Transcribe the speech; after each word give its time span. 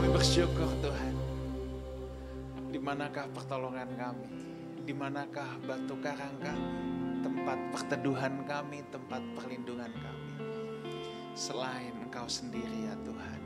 Kami 0.00 0.16
bersyukur 0.16 0.64
Tuhan. 0.80 1.12
Di 2.72 2.80
manakah 2.80 3.28
pertolongan 3.36 3.84
kami? 4.00 4.32
Di 4.88 4.96
manakah 4.96 5.60
batu 5.60 5.92
karang 6.00 6.40
kami? 6.40 6.72
Tempat 7.20 7.58
perteduhan 7.68 8.40
kami, 8.48 8.80
tempat 8.88 9.20
perlindungan 9.36 9.92
kami. 9.92 10.32
Selain 11.36 11.92
Engkau 12.00 12.24
sendiri 12.32 12.88
ya 12.88 12.96
Tuhan. 13.04 13.40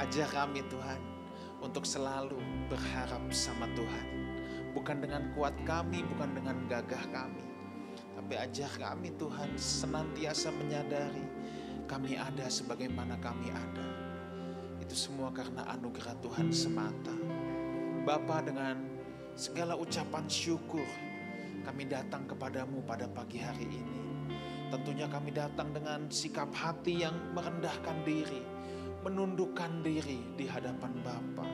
Ajar 0.00 0.32
kami 0.32 0.64
Tuhan 0.64 0.96
untuk 1.60 1.84
selalu 1.84 2.40
berharap 2.72 3.20
sama 3.28 3.68
Tuhan. 3.76 4.06
Bukan 4.72 5.04
dengan 5.04 5.28
kuat 5.36 5.52
kami, 5.68 6.08
bukan 6.08 6.40
dengan 6.40 6.56
gagah 6.72 7.04
kami. 7.12 7.44
Tapi 8.16 8.32
ajar 8.32 8.72
kami 8.80 9.12
Tuhan 9.20 9.52
senantiasa 9.60 10.56
menyadari 10.56 11.28
kami 11.84 12.16
ada 12.16 12.48
sebagaimana 12.48 13.20
kami 13.20 13.52
ada. 13.52 13.99
Itu 14.90 15.06
semua 15.06 15.30
karena 15.30 15.62
anugerah 15.70 16.18
Tuhan 16.18 16.50
semata. 16.50 17.14
Bapa 18.02 18.42
dengan 18.42 18.74
segala 19.38 19.78
ucapan 19.78 20.26
syukur 20.26 20.82
kami 21.62 21.86
datang 21.86 22.26
kepadamu 22.26 22.82
pada 22.82 23.06
pagi 23.06 23.38
hari 23.38 23.70
ini. 23.70 24.02
Tentunya 24.66 25.06
kami 25.06 25.30
datang 25.30 25.70
dengan 25.70 26.10
sikap 26.10 26.50
hati 26.50 27.06
yang 27.06 27.14
merendahkan 27.38 28.02
diri, 28.02 28.42
menundukkan 29.06 29.78
diri 29.86 30.26
di 30.34 30.50
hadapan 30.50 30.90
Bapa. 31.06 31.46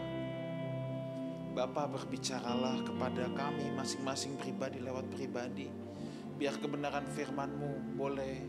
Bapa 1.52 1.92
berbicaralah 1.92 2.88
kepada 2.88 3.28
kami 3.36 3.68
masing-masing 3.76 4.40
pribadi 4.40 4.80
lewat 4.80 5.12
pribadi. 5.12 5.68
Biar 6.40 6.56
kebenaran 6.56 7.04
firman-Mu 7.12 8.00
boleh 8.00 8.48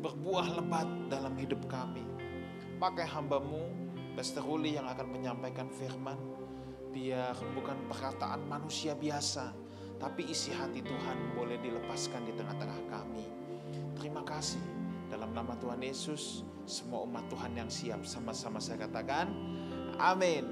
berbuah 0.00 0.64
lebat 0.64 0.88
dalam 1.12 1.36
hidup 1.36 1.60
kami. 1.68 2.08
Pakai 2.80 3.04
hambamu, 3.04 3.83
Pastor 4.14 4.46
Uli 4.46 4.78
yang 4.78 4.86
akan 4.86 5.10
menyampaikan 5.10 5.66
firman. 5.74 6.14
Biar 6.94 7.34
bukan 7.58 7.74
perkataan 7.90 8.46
manusia 8.46 8.94
biasa, 8.94 9.50
tapi 9.98 10.30
isi 10.30 10.54
hati 10.54 10.86
Tuhan 10.86 11.34
boleh 11.34 11.58
dilepaskan 11.58 12.22
di 12.22 12.32
tengah-tengah 12.38 12.80
kami. 12.86 13.26
Terima 13.98 14.22
kasih. 14.22 14.62
Dalam 15.10 15.34
nama 15.34 15.58
Tuhan 15.58 15.82
Yesus, 15.82 16.46
semua 16.62 17.02
umat 17.02 17.26
Tuhan 17.26 17.58
yang 17.58 17.66
siap 17.66 18.06
sama-sama 18.06 18.62
saya 18.62 18.86
katakan, 18.86 19.26
amin. 19.98 20.46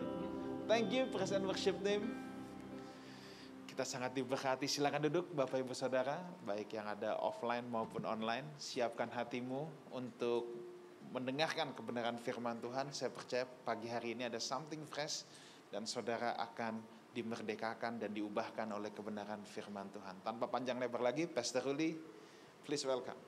Thank 0.66 0.90
you, 0.90 1.06
Present 1.14 1.46
Worship 1.46 1.78
Team. 1.86 2.18
Kita 3.66 3.86
sangat 3.86 4.12
diberkati. 4.12 4.66
Silakan 4.66 5.06
duduk 5.06 5.30
Bapak 5.30 5.62
Ibu 5.62 5.72
Saudara, 5.72 6.18
baik 6.42 6.74
yang 6.74 6.90
ada 6.90 7.14
offline 7.22 7.64
maupun 7.70 8.02
online. 8.04 8.44
Siapkan 8.58 9.08
hatimu 9.08 9.94
untuk 9.94 10.61
mendengarkan 11.12 11.76
kebenaran 11.76 12.16
firman 12.16 12.56
Tuhan. 12.58 12.88
Saya 12.90 13.12
percaya 13.12 13.44
pagi 13.44 13.92
hari 13.92 14.16
ini 14.16 14.26
ada 14.32 14.40
something 14.40 14.80
fresh 14.88 15.28
dan 15.68 15.84
saudara 15.84 16.34
akan 16.40 16.80
dimerdekakan 17.12 18.00
dan 18.00 18.16
diubahkan 18.16 18.72
oleh 18.72 18.88
kebenaran 18.96 19.44
firman 19.44 19.92
Tuhan. 19.92 20.24
Tanpa 20.24 20.48
panjang 20.48 20.80
lebar 20.80 21.04
lagi, 21.04 21.28
Pastor 21.28 21.68
Ruli, 21.68 21.92
please 22.64 22.88
welcome. 22.88 23.20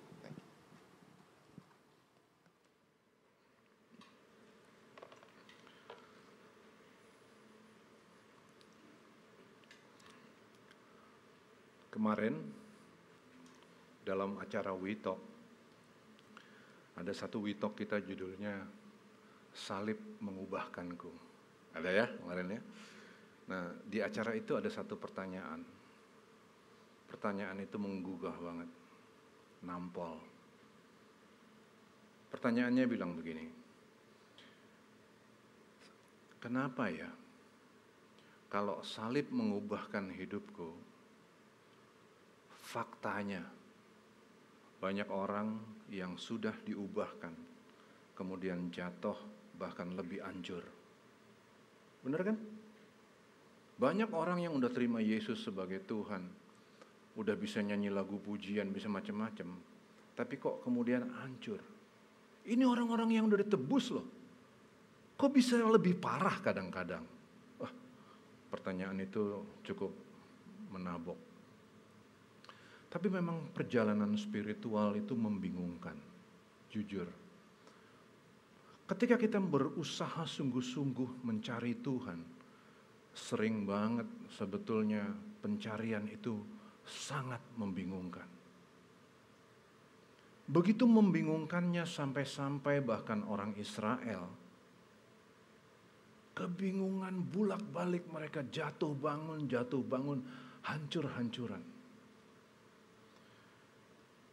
Kemarin 11.92 12.34
dalam 14.02 14.36
acara 14.42 14.74
Witok 14.74 15.33
ada 16.94 17.10
satu 17.10 17.42
Witok 17.42 17.74
kita 17.74 17.98
judulnya 18.02 18.62
Salib 19.54 20.18
Mengubahkanku. 20.22 21.10
Ada 21.74 21.90
ya 21.90 22.06
kemarin 22.06 22.58
ya. 22.58 22.60
Nah 23.50 23.64
di 23.82 23.98
acara 23.98 24.34
itu 24.34 24.54
ada 24.54 24.70
satu 24.70 24.94
pertanyaan. 24.94 25.62
Pertanyaan 27.10 27.58
itu 27.62 27.78
menggugah 27.78 28.34
banget, 28.34 28.70
nampol. 29.62 30.18
Pertanyaannya 32.34 32.84
bilang 32.90 33.14
begini, 33.14 33.46
kenapa 36.42 36.90
ya 36.90 37.06
kalau 38.50 38.82
salib 38.82 39.30
mengubahkan 39.30 40.10
hidupku, 40.10 40.74
faktanya 42.50 43.46
banyak 44.84 45.08
orang 45.08 45.64
yang 45.88 46.20
sudah 46.20 46.52
diubahkan, 46.60 47.32
kemudian 48.12 48.68
jatuh 48.68 49.16
bahkan 49.56 49.88
lebih 49.96 50.20
hancur. 50.20 50.60
Benar 52.04 52.20
kan? 52.20 52.36
Banyak 53.80 54.12
orang 54.12 54.44
yang 54.44 54.52
udah 54.52 54.68
terima 54.68 55.00
Yesus 55.00 55.40
sebagai 55.40 55.80
Tuhan, 55.88 56.28
udah 57.16 57.32
bisa 57.32 57.64
nyanyi 57.64 57.88
lagu 57.88 58.20
pujian, 58.20 58.68
bisa 58.76 58.92
macam-macam, 58.92 59.56
tapi 60.12 60.36
kok 60.36 60.60
kemudian 60.60 61.08
hancur. 61.16 61.64
Ini 62.44 62.68
orang-orang 62.68 63.08
yang 63.08 63.24
udah 63.24 63.40
ditebus 63.40 63.88
loh. 63.88 64.04
Kok 65.16 65.32
bisa 65.32 65.56
lebih 65.64 65.96
parah 65.96 66.44
kadang-kadang? 66.44 67.08
Pertanyaan 68.52 69.00
itu 69.00 69.48
cukup 69.64 69.96
menabok. 70.76 71.33
Tapi 72.94 73.10
memang 73.10 73.50
perjalanan 73.50 74.14
spiritual 74.14 74.94
itu 74.94 75.18
membingungkan, 75.18 75.98
jujur. 76.70 77.10
Ketika 78.86 79.18
kita 79.18 79.42
berusaha 79.42 80.22
sungguh-sungguh 80.22 81.26
mencari 81.26 81.74
Tuhan, 81.82 82.22
sering 83.10 83.66
banget 83.66 84.06
sebetulnya 84.30 85.10
pencarian 85.42 86.06
itu 86.06 86.38
sangat 86.86 87.42
membingungkan. 87.58 88.30
Begitu 90.46 90.86
membingungkannya 90.86 91.82
sampai-sampai 91.82 92.78
bahkan 92.78 93.26
orang 93.26 93.58
Israel 93.58 94.30
kebingungan 96.34 97.26
bulak-balik 97.26 98.06
mereka 98.06 98.46
jatuh 98.46 98.94
bangun, 98.94 99.50
jatuh 99.50 99.82
bangun, 99.82 100.22
hancur-hancuran. 100.66 101.73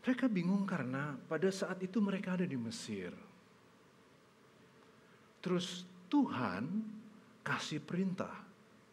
Mereka 0.02 0.26
bingung 0.26 0.66
karena 0.66 1.14
pada 1.30 1.50
saat 1.54 1.78
itu 1.86 2.02
mereka 2.02 2.34
ada 2.34 2.46
di 2.46 2.58
Mesir. 2.58 3.14
Terus 5.42 5.86
Tuhan 6.10 6.66
kasih 7.46 7.82
perintah, 7.82 8.34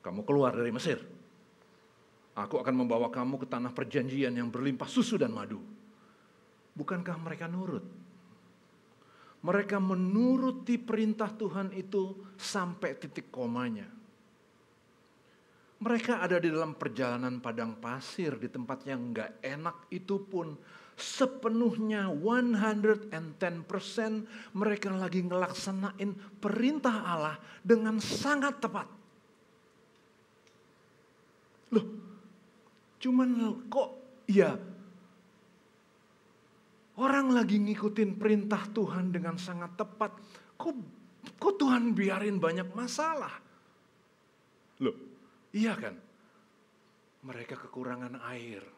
kamu 0.05 0.25
keluar 0.25 0.53
dari 0.53 0.69
Mesir. 0.69 1.01
Aku 2.37 2.61
akan 2.61 2.85
membawa 2.85 3.09
kamu 3.09 3.41
ke 3.41 3.47
tanah 3.49 3.73
perjanjian 3.73 4.37
yang 4.37 4.53
berlimpah 4.53 4.87
susu 4.87 5.17
dan 5.17 5.33
madu. 5.33 5.59
Bukankah 6.77 7.19
mereka 7.19 7.51
nurut? 7.51 7.83
Mereka 9.43 9.83
menuruti 9.83 10.79
perintah 10.79 11.31
Tuhan 11.33 11.75
itu 11.75 12.15
sampai 12.39 12.95
titik 12.95 13.33
komanya. 13.33 13.87
Mereka 15.79 16.23
ada 16.23 16.43
di 16.43 16.51
dalam 16.51 16.75
perjalanan 16.75 17.39
padang 17.39 17.79
pasir 17.79 18.35
di 18.35 18.51
tempat 18.51 18.83
yang 18.87 19.15
nggak 19.15 19.43
enak 19.43 19.77
itu 19.95 20.23
pun 20.27 20.59
sepenuhnya 20.99 22.11
110% 22.11 23.15
mereka 24.59 24.91
lagi 24.91 25.23
ngelaksanain 25.23 26.11
perintah 26.43 27.07
Allah 27.07 27.39
dengan 27.63 28.03
sangat 28.03 28.59
tepat. 28.59 28.89
Loh, 31.71 31.87
cuman 32.99 33.31
kok 33.71 33.89
ya 34.27 34.59
orang 36.99 37.31
lagi 37.31 37.63
ngikutin 37.63 38.19
perintah 38.19 38.67
Tuhan 38.75 39.15
dengan 39.15 39.39
sangat 39.39 39.79
tepat, 39.79 40.19
kok 40.59 40.75
kok 41.39 41.55
Tuhan 41.63 41.95
biarin 41.95 42.43
banyak 42.43 42.75
masalah? 42.75 43.39
Loh, 44.83 44.97
iya 45.55 45.79
kan? 45.79 45.95
Mereka 47.23 47.55
kekurangan 47.55 48.19
air 48.35 48.78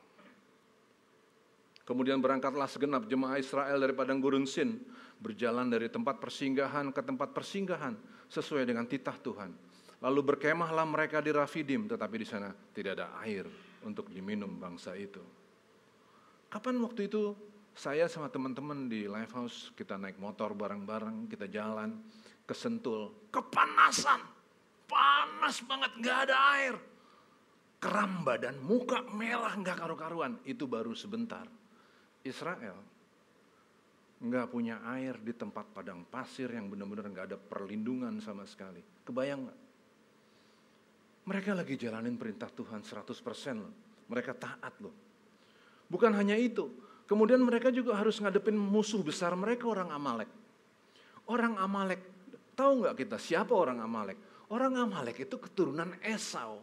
Kemudian 1.90 2.22
berangkatlah 2.22 2.70
segenap 2.70 3.10
jemaah 3.10 3.34
Israel 3.34 3.82
dari 3.82 3.90
padang 3.90 4.22
gurun 4.22 4.46
Sin, 4.46 4.78
berjalan 5.18 5.66
dari 5.66 5.90
tempat 5.90 6.22
persinggahan 6.22 6.94
ke 6.94 7.02
tempat 7.02 7.34
persinggahan 7.34 7.98
sesuai 8.30 8.62
dengan 8.62 8.86
titah 8.86 9.18
Tuhan. 9.18 9.50
Lalu 9.98 10.20
berkemahlah 10.22 10.86
mereka 10.86 11.18
di 11.18 11.34
Rafidim, 11.34 11.90
tetapi 11.90 12.22
di 12.22 12.26
sana 12.30 12.54
tidak 12.70 12.94
ada 12.94 13.18
air 13.26 13.42
untuk 13.82 14.06
diminum 14.06 14.54
bangsa 14.54 14.94
itu. 14.94 15.18
Kapan 16.46 16.78
waktu 16.78 17.10
itu 17.10 17.34
saya 17.74 18.06
sama 18.06 18.30
teman-teman 18.30 18.86
di 18.86 19.10
Lifehouse 19.10 19.74
kita 19.74 19.98
naik 19.98 20.14
motor 20.22 20.54
bareng-bareng, 20.54 21.26
kita 21.26 21.50
jalan 21.50 22.06
ke 22.46 22.54
Sentul, 22.54 23.34
kepanasan, 23.34 24.22
panas 24.86 25.58
banget, 25.66 25.90
nggak 25.98 26.18
ada 26.30 26.36
air. 26.54 26.74
Keram 27.82 28.22
badan, 28.22 28.62
muka 28.62 29.02
merah 29.10 29.58
nggak 29.58 29.74
karu-karuan, 29.74 30.38
itu 30.46 30.70
baru 30.70 30.94
sebentar. 30.94 31.50
Israel 32.24 32.76
nggak 34.20 34.46
punya 34.52 34.84
air 34.84 35.16
di 35.16 35.32
tempat 35.32 35.72
padang 35.72 36.04
pasir 36.04 36.52
yang 36.52 36.68
benar-benar 36.68 37.08
nggak 37.08 37.26
ada 37.32 37.38
perlindungan 37.40 38.20
sama 38.20 38.44
sekali. 38.44 38.84
Kebayang 39.08 39.48
nggak? 39.48 39.58
Mereka 41.24 41.56
lagi 41.56 41.74
jalanin 41.80 42.20
perintah 42.20 42.52
Tuhan 42.52 42.84
100% 42.84 43.00
loh. 43.56 43.72
Mereka 44.12 44.36
taat 44.36 44.74
loh. 44.84 44.92
Bukan 45.88 46.12
hanya 46.12 46.36
itu. 46.36 46.68
Kemudian 47.08 47.40
mereka 47.42 47.72
juga 47.72 47.96
harus 47.96 48.20
ngadepin 48.20 48.54
musuh 48.54 49.00
besar 49.00 49.34
mereka 49.34 49.66
orang 49.66 49.90
Amalek. 49.90 50.30
Orang 51.26 51.58
Amalek, 51.58 52.02
tahu 52.54 52.84
nggak 52.84 52.94
kita 53.00 53.16
siapa 53.18 53.50
orang 53.56 53.80
Amalek? 53.82 54.18
Orang 54.50 54.78
Amalek 54.78 55.26
itu 55.26 55.38
keturunan 55.38 55.94
Esau. 56.02 56.58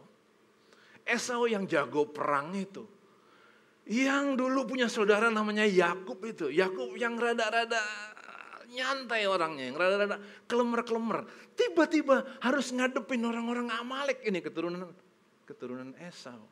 Esau 1.04 1.48
yang 1.48 1.64
jago 1.64 2.04
perang 2.08 2.52
itu. 2.52 2.84
Yang 3.88 4.36
dulu 4.36 4.68
punya 4.68 4.84
saudara 4.92 5.32
namanya 5.32 5.64
Yakub 5.64 6.20
itu. 6.28 6.52
Yakub 6.52 6.92
yang 7.00 7.16
rada-rada 7.16 7.80
nyantai 8.68 9.24
orangnya, 9.24 9.72
yang 9.72 9.76
rada-rada 9.80 10.20
kelemer-kelemer. 10.44 11.24
Tiba-tiba 11.56 12.36
harus 12.44 12.68
ngadepin 12.68 13.24
orang-orang 13.24 13.72
Amalek 13.72 14.20
ini 14.28 14.44
keturunan 14.44 14.92
keturunan 15.48 15.96
Esau. 16.04 16.44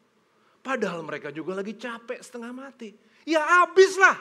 Padahal 0.64 1.04
mereka 1.04 1.28
juga 1.28 1.60
lagi 1.60 1.76
capek 1.76 2.24
setengah 2.24 2.50
mati. 2.56 2.96
Ya 3.28 3.44
habislah. 3.44 4.16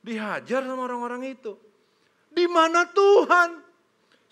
Dihajar 0.00 0.64
sama 0.64 0.88
orang-orang 0.88 1.36
itu. 1.36 1.60
Di 2.32 2.48
mana 2.48 2.88
Tuhan? 2.88 3.60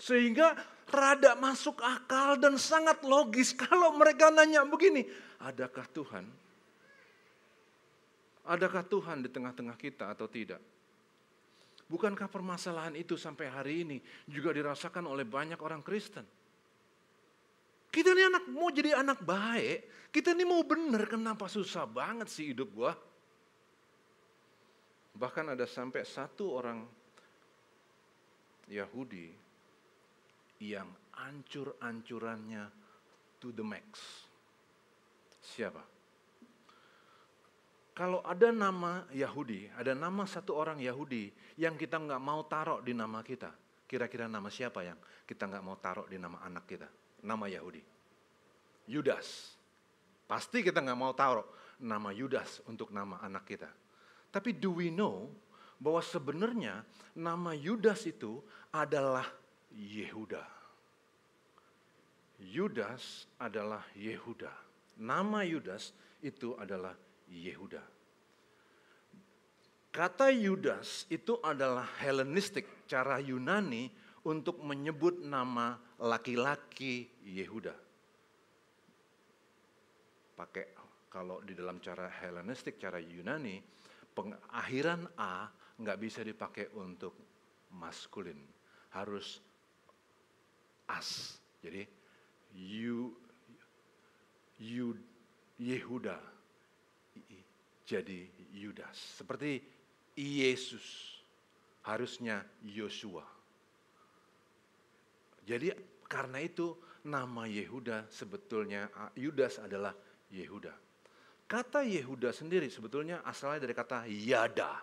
Sehingga 0.00 0.56
rada 0.88 1.36
masuk 1.36 1.76
akal 1.84 2.40
dan 2.40 2.56
sangat 2.56 3.04
logis 3.04 3.52
kalau 3.68 3.92
mereka 3.94 4.32
nanya 4.32 4.64
begini, 4.64 5.04
adakah 5.44 5.84
Tuhan? 5.92 6.45
Adakah 8.46 8.86
Tuhan 8.86 9.26
di 9.26 9.28
tengah-tengah 9.28 9.74
kita 9.74 10.14
atau 10.14 10.30
tidak? 10.30 10.62
Bukankah 11.86 12.26
permasalahan 12.30 12.94
itu 12.98 13.14
sampai 13.14 13.46
hari 13.50 13.86
ini 13.86 13.98
juga 14.26 14.54
dirasakan 14.54 15.06
oleh 15.06 15.26
banyak 15.26 15.58
orang 15.58 15.82
Kristen? 15.82 16.26
Kita 17.90 18.12
ini 18.12 18.26
anak 18.26 18.44
mau 18.50 18.68
jadi 18.70 18.98
anak 18.98 19.22
baik, 19.22 20.10
kita 20.10 20.34
ini 20.34 20.44
mau 20.44 20.62
benar 20.66 21.06
kenapa 21.06 21.46
susah 21.46 21.86
banget 21.86 22.28
sih 22.28 22.52
hidup 22.52 22.68
gua? 22.74 22.92
Bahkan 25.16 25.56
ada 25.56 25.64
sampai 25.64 26.04
satu 26.04 26.60
orang 26.60 26.84
Yahudi 28.68 29.32
yang 30.60 30.90
ancur-ancurannya 31.16 32.68
to 33.40 33.48
the 33.54 33.64
max. 33.64 34.26
Siapa? 35.40 35.95
Kalau 37.96 38.20
ada 38.28 38.52
nama 38.52 39.08
Yahudi, 39.08 39.72
ada 39.72 39.96
nama 39.96 40.28
satu 40.28 40.52
orang 40.52 40.76
Yahudi 40.84 41.32
yang 41.56 41.80
kita 41.80 41.96
nggak 41.96 42.20
mau 42.20 42.44
taruh 42.44 42.84
di 42.84 42.92
nama 42.92 43.24
kita. 43.24 43.48
Kira-kira 43.88 44.28
nama 44.28 44.52
siapa 44.52 44.84
yang 44.84 45.00
kita 45.24 45.48
nggak 45.48 45.64
mau 45.64 45.80
taruh 45.80 46.04
di 46.04 46.20
nama 46.20 46.44
anak 46.44 46.68
kita? 46.68 46.84
Nama 47.24 47.48
Yahudi. 47.56 47.80
Yudas. 48.92 49.56
Pasti 50.28 50.60
kita 50.60 50.84
nggak 50.84 50.98
mau 51.00 51.16
taruh 51.16 51.48
nama 51.80 52.12
Yudas 52.12 52.60
untuk 52.68 52.92
nama 52.92 53.16
anak 53.24 53.48
kita. 53.48 53.72
Tapi 54.28 54.52
do 54.52 54.76
we 54.76 54.92
know 54.92 55.32
bahwa 55.80 56.04
sebenarnya 56.04 56.84
nama 57.16 57.56
Yudas 57.56 58.04
itu 58.04 58.44
adalah 58.76 59.24
Yehuda. 59.72 60.44
Yudas 62.44 63.24
adalah 63.40 63.88
Yehuda. 63.96 64.52
Nama 65.00 65.48
Yudas 65.48 65.96
itu 66.20 66.52
adalah 66.60 66.92
Yehuda. 67.30 67.82
Kata 69.90 70.28
Yudas 70.28 71.08
itu 71.08 71.40
adalah 71.40 71.88
Helenistik, 72.04 72.84
cara 72.84 73.16
Yunani 73.16 73.88
untuk 74.28 74.60
menyebut 74.60 75.24
nama 75.24 75.80
laki-laki 75.96 77.08
Yehuda. 77.24 77.72
Pakai 80.36 80.68
kalau 81.08 81.40
di 81.40 81.56
dalam 81.56 81.80
cara 81.80 82.12
Helenistik, 82.12 82.76
cara 82.76 83.00
Yunani, 83.00 83.56
pengakhiran 84.12 85.08
A 85.16 85.48
nggak 85.80 85.96
bisa 85.96 86.20
dipakai 86.20 86.68
untuk 86.76 87.16
maskulin, 87.72 88.36
harus 88.92 89.40
as. 90.92 91.40
Jadi 91.64 91.88
you, 92.52 93.16
you 94.60 94.92
Yehuda 95.56 96.35
jadi 97.86 98.26
Yudas. 98.50 99.22
Seperti 99.22 99.62
Yesus 100.18 101.16
harusnya 101.86 102.42
Yosua. 102.66 103.22
Jadi 105.46 105.70
karena 106.10 106.42
itu 106.42 106.74
nama 107.06 107.46
Yehuda 107.46 108.10
sebetulnya 108.10 108.90
Yudas 109.14 109.62
adalah 109.62 109.94
Yehuda. 110.34 110.74
Kata 111.46 111.86
Yehuda 111.86 112.34
sendiri 112.34 112.66
sebetulnya 112.66 113.22
asalnya 113.22 113.70
dari 113.70 113.74
kata 113.78 114.10
yada. 114.10 114.82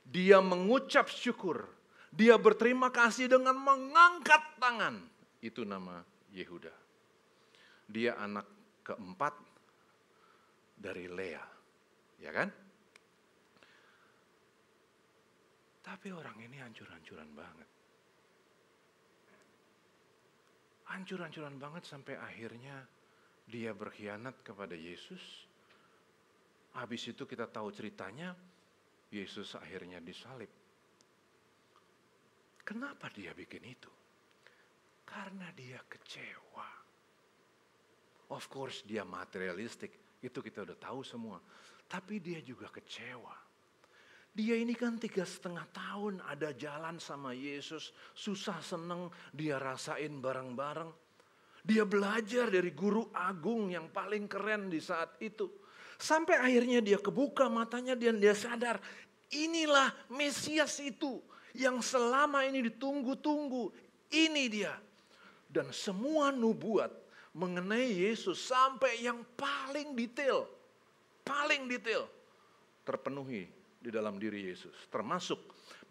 Dia 0.00 0.40
mengucap 0.40 1.12
syukur. 1.12 1.68
Dia 2.08 2.40
berterima 2.40 2.88
kasih 2.88 3.28
dengan 3.28 3.56
mengangkat 3.60 4.56
tangan. 4.56 5.04
Itu 5.44 5.68
nama 5.68 6.00
Yehuda. 6.32 6.72
Dia 7.92 8.16
anak 8.16 8.48
keempat 8.80 9.36
dari 10.80 11.12
Lea. 11.12 11.44
Ya 12.22 12.30
kan? 12.30 12.48
Tapi 15.82 16.08
orang 16.14 16.38
ini 16.38 16.62
hancur-hancuran 16.62 17.30
banget. 17.34 17.68
Hancur-hancuran 20.86 21.58
banget 21.58 21.82
sampai 21.82 22.14
akhirnya 22.14 22.86
dia 23.50 23.74
berkhianat 23.74 24.38
kepada 24.46 24.78
Yesus. 24.78 25.50
Habis 26.78 27.10
itu 27.10 27.26
kita 27.26 27.50
tahu 27.50 27.74
ceritanya, 27.74 28.32
Yesus 29.12 29.58
akhirnya 29.58 29.98
disalib. 29.98 30.48
Kenapa 32.62 33.10
dia 33.10 33.34
bikin 33.34 33.66
itu? 33.66 33.90
Karena 35.02 35.50
dia 35.52 35.82
kecewa. 35.90 36.70
Of 38.32 38.48
course 38.48 38.86
dia 38.86 39.04
materialistik, 39.04 40.22
itu 40.24 40.38
kita 40.38 40.64
udah 40.64 40.78
tahu 40.78 41.04
semua. 41.04 41.42
Tapi 41.92 42.24
dia 42.24 42.40
juga 42.40 42.72
kecewa. 42.72 43.36
Dia 44.32 44.56
ini 44.56 44.72
kan 44.72 44.96
tiga 44.96 45.28
setengah 45.28 45.68
tahun 45.76 46.24
ada 46.24 46.56
jalan 46.56 46.96
sama 46.96 47.36
Yesus, 47.36 47.92
susah 48.16 48.64
seneng 48.64 49.12
dia 49.28 49.60
rasain 49.60 50.24
bareng-bareng. 50.24 50.88
Dia 51.60 51.84
belajar 51.84 52.48
dari 52.48 52.72
guru 52.72 53.12
agung 53.12 53.68
yang 53.68 53.92
paling 53.92 54.24
keren 54.24 54.72
di 54.72 54.80
saat 54.80 55.20
itu. 55.20 55.52
Sampai 56.00 56.40
akhirnya 56.40 56.80
dia 56.80 56.96
kebuka 56.96 57.52
matanya 57.52 57.92
dan 57.92 58.16
dia 58.16 58.32
sadar 58.32 58.80
inilah 59.32 59.92
Mesias 60.12 60.80
itu 60.80 61.20
yang 61.52 61.80
selama 61.84 62.44
ini 62.48 62.72
ditunggu-tunggu. 62.72 63.72
Ini 64.12 64.44
dia. 64.48 64.76
Dan 65.48 65.68
semua 65.72 66.32
nubuat 66.32 66.88
mengenai 67.36 68.00
Yesus 68.08 68.40
sampai 68.40 69.04
yang 69.04 69.20
paling 69.36 69.92
detail, 69.92 70.48
paling 71.22 71.70
detail 71.70 72.06
terpenuhi 72.82 73.46
di 73.82 73.90
dalam 73.90 74.18
diri 74.18 74.46
Yesus. 74.46 74.74
Termasuk 74.86 75.38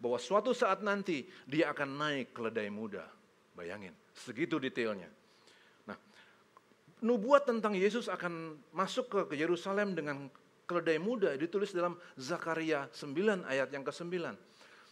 bahwa 0.00 0.16
suatu 0.16 0.56
saat 0.56 0.80
nanti 0.80 1.28
dia 1.44 1.72
akan 1.72 1.88
naik 2.00 2.32
keledai 2.32 2.72
muda. 2.72 3.04
Bayangin, 3.52 3.92
segitu 4.16 4.56
detailnya. 4.56 5.12
Nah, 5.84 5.96
nubuat 7.04 7.44
tentang 7.44 7.76
Yesus 7.76 8.08
akan 8.08 8.56
masuk 8.72 9.28
ke 9.28 9.36
Yerusalem 9.36 9.92
dengan 9.92 10.32
keledai 10.64 10.96
muda 10.96 11.36
ditulis 11.36 11.76
dalam 11.76 12.00
Zakaria 12.16 12.88
9 12.96 13.44
ayat 13.44 13.68
yang 13.68 13.84
ke-9. 13.84 14.16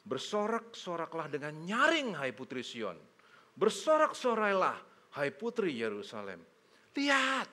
Bersorak-soraklah 0.05 1.33
dengan 1.33 1.57
nyaring 1.65 2.17
hai 2.21 2.37
putri 2.37 2.61
Sion. 2.61 2.97
Bersorak-sorailah 3.57 4.77
hai 5.17 5.29
putri 5.33 5.73
Yerusalem. 5.73 6.45
Lihat, 6.97 7.49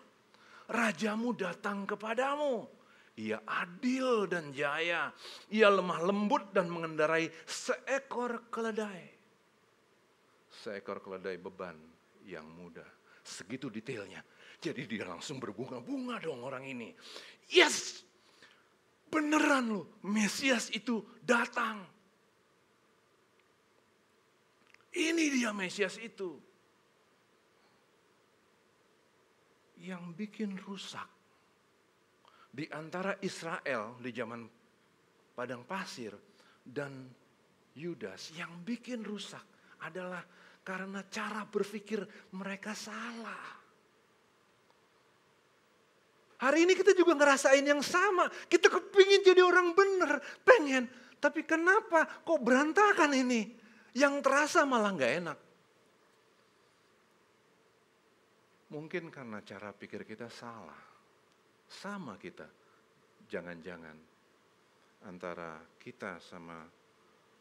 rajamu 0.67 1.32
datang 1.32 1.88
kepadamu. 1.88 2.77
Ia 3.18 3.42
adil 3.50 4.30
dan 4.30 4.54
jaya. 4.54 5.10
Ia 5.50 5.74
lemah 5.74 6.06
lembut 6.06 6.54
dan 6.54 6.70
mengendarai 6.70 7.26
seekor 7.50 8.46
keledai. 8.54 9.10
Seekor 10.54 11.02
keledai 11.02 11.42
beban 11.42 11.78
yang 12.30 12.46
muda. 12.46 12.86
Segitu 13.26 13.74
detailnya. 13.74 14.22
Jadi 14.62 14.86
dia 14.86 15.10
langsung 15.10 15.42
berbunga-bunga 15.42 16.22
dong 16.22 16.46
orang 16.46 16.66
ini. 16.70 16.94
Yes, 17.50 18.06
beneran 19.10 19.74
loh 19.74 19.98
Mesias 20.06 20.70
itu 20.70 21.02
datang. 21.26 21.82
Ini 24.94 25.26
dia 25.34 25.50
Mesias 25.58 25.98
itu. 25.98 26.38
Yang 29.78 30.04
bikin 30.18 30.58
rusak 30.58 31.17
di 32.58 32.66
antara 32.74 33.14
Israel 33.22 34.02
di 34.02 34.10
zaman 34.10 34.42
padang 35.38 35.62
pasir 35.62 36.18
dan 36.66 37.06
Yudas 37.78 38.34
yang 38.34 38.66
bikin 38.66 39.06
rusak 39.06 39.46
adalah 39.86 40.26
karena 40.66 41.06
cara 41.06 41.46
berpikir 41.46 42.02
mereka 42.34 42.74
salah. 42.74 43.62
Hari 46.42 46.66
ini 46.66 46.74
kita 46.74 46.98
juga 46.98 47.14
ngerasain 47.14 47.62
yang 47.62 47.86
sama. 47.86 48.26
Kita 48.50 48.74
kepingin 48.74 49.22
jadi 49.22 49.42
orang 49.46 49.78
benar, 49.78 50.18
pengen. 50.42 50.90
Tapi 51.22 51.46
kenapa 51.46 52.06
kok 52.26 52.42
berantakan 52.42 53.14
ini? 53.14 53.54
Yang 53.94 54.26
terasa 54.26 54.66
malah 54.66 54.94
nggak 54.98 55.14
enak. 55.22 55.40
Mungkin 58.74 59.14
karena 59.14 59.42
cara 59.46 59.70
pikir 59.74 60.06
kita 60.06 60.30
salah. 60.30 60.87
Sama 61.68 62.16
kita. 62.16 62.48
Jangan-jangan 63.28 63.98
antara 65.04 65.60
kita 65.78 66.18
sama 66.24 66.64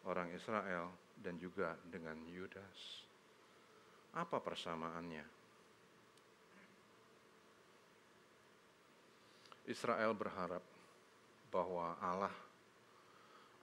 orang 0.06 0.34
Israel 0.34 0.90
dan 1.18 1.38
juga 1.38 1.78
dengan 1.86 2.18
Yudas. 2.28 3.06
Apa 4.12 4.42
persamaannya? 4.42 5.24
Israel 9.66 10.14
berharap 10.14 10.62
bahwa 11.50 11.98
Allah 11.98 12.34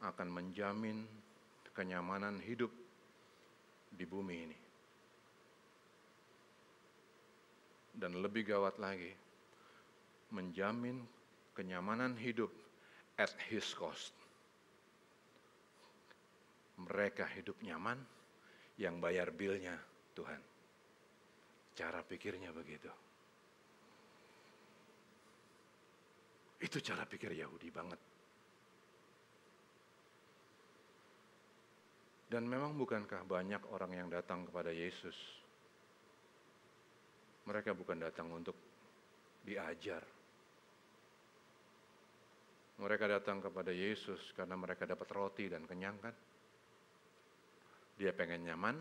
akan 0.03 0.27
menjamin 0.27 1.07
kenyamanan 1.71 2.43
hidup 2.43 2.69
di 3.87 4.03
bumi 4.03 4.35
ini. 4.35 4.59
Dan 7.93 8.19
lebih 8.19 8.43
gawat 8.51 8.81
lagi, 8.83 9.13
menjamin 10.33 11.05
kenyamanan 11.53 12.17
hidup 12.17 12.49
at 13.21 13.31
his 13.47 13.69
cost. 13.77 14.11
Mereka 16.81 17.29
hidup 17.37 17.61
nyaman, 17.61 18.01
yang 18.81 18.97
bayar 18.97 19.29
bilnya 19.29 19.77
Tuhan. 20.17 20.41
Cara 21.77 22.01
pikirnya 22.01 22.49
begitu. 22.53 22.89
Itu 26.63 26.79
cara 26.79 27.03
pikir 27.03 27.35
Yahudi 27.35 27.69
banget. 27.69 28.01
Dan 32.33 32.49
memang 32.49 32.73
bukankah 32.73 33.29
banyak 33.29 33.61
orang 33.69 33.93
yang 33.93 34.09
datang 34.09 34.49
kepada 34.49 34.73
Yesus? 34.73 35.13
Mereka 37.45 37.77
bukan 37.77 38.01
datang 38.01 38.31
untuk 38.33 38.57
diajar. 39.45 40.01
Mereka 42.83 43.07
datang 43.07 43.39
kepada 43.39 43.71
Yesus 43.71 44.35
karena 44.35 44.59
mereka 44.59 44.83
dapat 44.83 45.07
roti 45.15 45.47
dan 45.47 45.63
kenyang 45.63 45.95
kan? 46.03 46.11
Dia 47.95 48.11
pengen 48.11 48.43
nyaman 48.43 48.75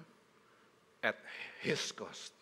at 1.06 1.14
his 1.62 1.94
cost. 1.94 2.34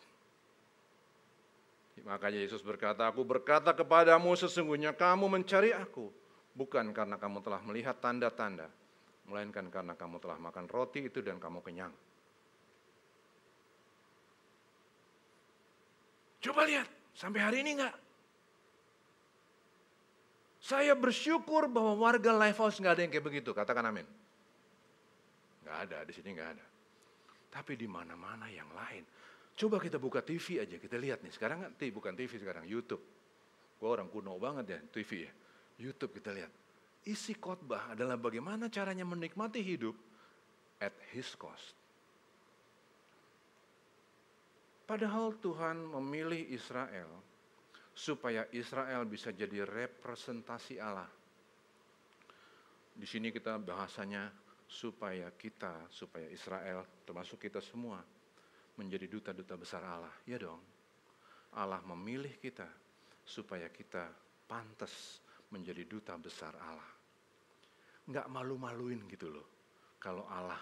Makanya 2.01 2.41
Yesus 2.41 2.65
berkata, 2.65 3.05
aku 3.05 3.21
berkata 3.21 3.77
kepadamu 3.77 4.33
sesungguhnya 4.33 4.97
kamu 4.97 5.29
mencari 5.29 5.69
aku. 5.69 6.09
Bukan 6.57 6.97
karena 6.97 7.21
kamu 7.21 7.45
telah 7.45 7.61
melihat 7.61 8.01
tanda-tanda. 8.01 8.65
Melainkan 9.29 9.69
karena 9.69 9.93
kamu 9.93 10.17
telah 10.17 10.41
makan 10.41 10.65
roti 10.65 11.13
itu 11.13 11.21
dan 11.21 11.37
kamu 11.37 11.61
kenyang. 11.61 11.93
Coba 16.41 16.65
lihat, 16.65 16.89
sampai 17.13 17.37
hari 17.37 17.61
ini 17.61 17.77
enggak? 17.77 18.00
Saya 20.61 20.93
bersyukur 20.93 21.65
bahwa 21.65 21.97
warga 21.97 22.29
Lifehouse 22.37 22.77
nggak 22.77 22.93
ada 22.93 23.01
yang 23.01 23.11
kayak 23.11 23.25
begitu. 23.25 23.49
Katakan 23.49 23.81
amin. 23.89 24.05
Nggak 25.65 25.77
ada, 25.89 25.97
di 26.05 26.13
sini 26.13 26.37
nggak 26.37 26.49
ada. 26.53 26.65
Tapi 27.49 27.73
di 27.73 27.89
mana-mana 27.89 28.45
yang 28.45 28.69
lain. 28.69 29.01
Coba 29.57 29.81
kita 29.81 29.97
buka 29.97 30.21
TV 30.21 30.61
aja, 30.61 30.77
kita 30.77 31.01
lihat 31.01 31.25
nih. 31.25 31.33
Sekarang 31.33 31.65
kan 31.65 31.71
bukan 31.73 32.13
TV 32.13 32.37
sekarang, 32.37 32.69
YouTube. 32.69 33.01
Gue 33.81 33.89
orang 33.89 34.05
kuno 34.13 34.37
banget 34.37 34.77
ya, 34.77 34.79
TV 34.93 35.25
ya. 35.25 35.31
YouTube 35.81 36.13
kita 36.21 36.29
lihat. 36.29 36.53
Isi 37.09 37.33
khotbah 37.33 37.97
adalah 37.97 38.13
bagaimana 38.13 38.69
caranya 38.69 39.01
menikmati 39.01 39.65
hidup 39.65 39.97
at 40.77 40.93
his 41.09 41.33
cost. 41.33 41.73
Padahal 44.85 45.33
Tuhan 45.41 45.81
memilih 45.97 46.53
Israel 46.53 47.09
supaya 47.91 48.47
Israel 48.55 49.03
bisa 49.05 49.35
jadi 49.35 49.67
representasi 49.67 50.79
Allah. 50.79 51.09
Di 52.91 53.07
sini 53.07 53.31
kita 53.31 53.59
bahasanya 53.59 54.31
supaya 54.67 55.27
kita, 55.35 55.91
supaya 55.91 56.27
Israel, 56.31 57.03
termasuk 57.03 57.43
kita 57.43 57.59
semua, 57.59 57.99
menjadi 58.79 59.07
duta-duta 59.11 59.59
besar 59.59 59.83
Allah. 59.83 60.13
Ya 60.23 60.39
dong. 60.39 60.59
Allah 61.59 61.83
memilih 61.83 62.39
kita 62.39 62.67
supaya 63.27 63.67
kita 63.67 64.07
pantas 64.47 65.19
menjadi 65.51 65.83
duta 65.83 66.15
besar 66.15 66.55
Allah. 66.55 66.91
Nggak 68.07 68.27
malu-maluin 68.31 69.03
gitu 69.11 69.27
loh. 69.27 69.47
Kalau 69.99 70.25
Allah 70.31 70.57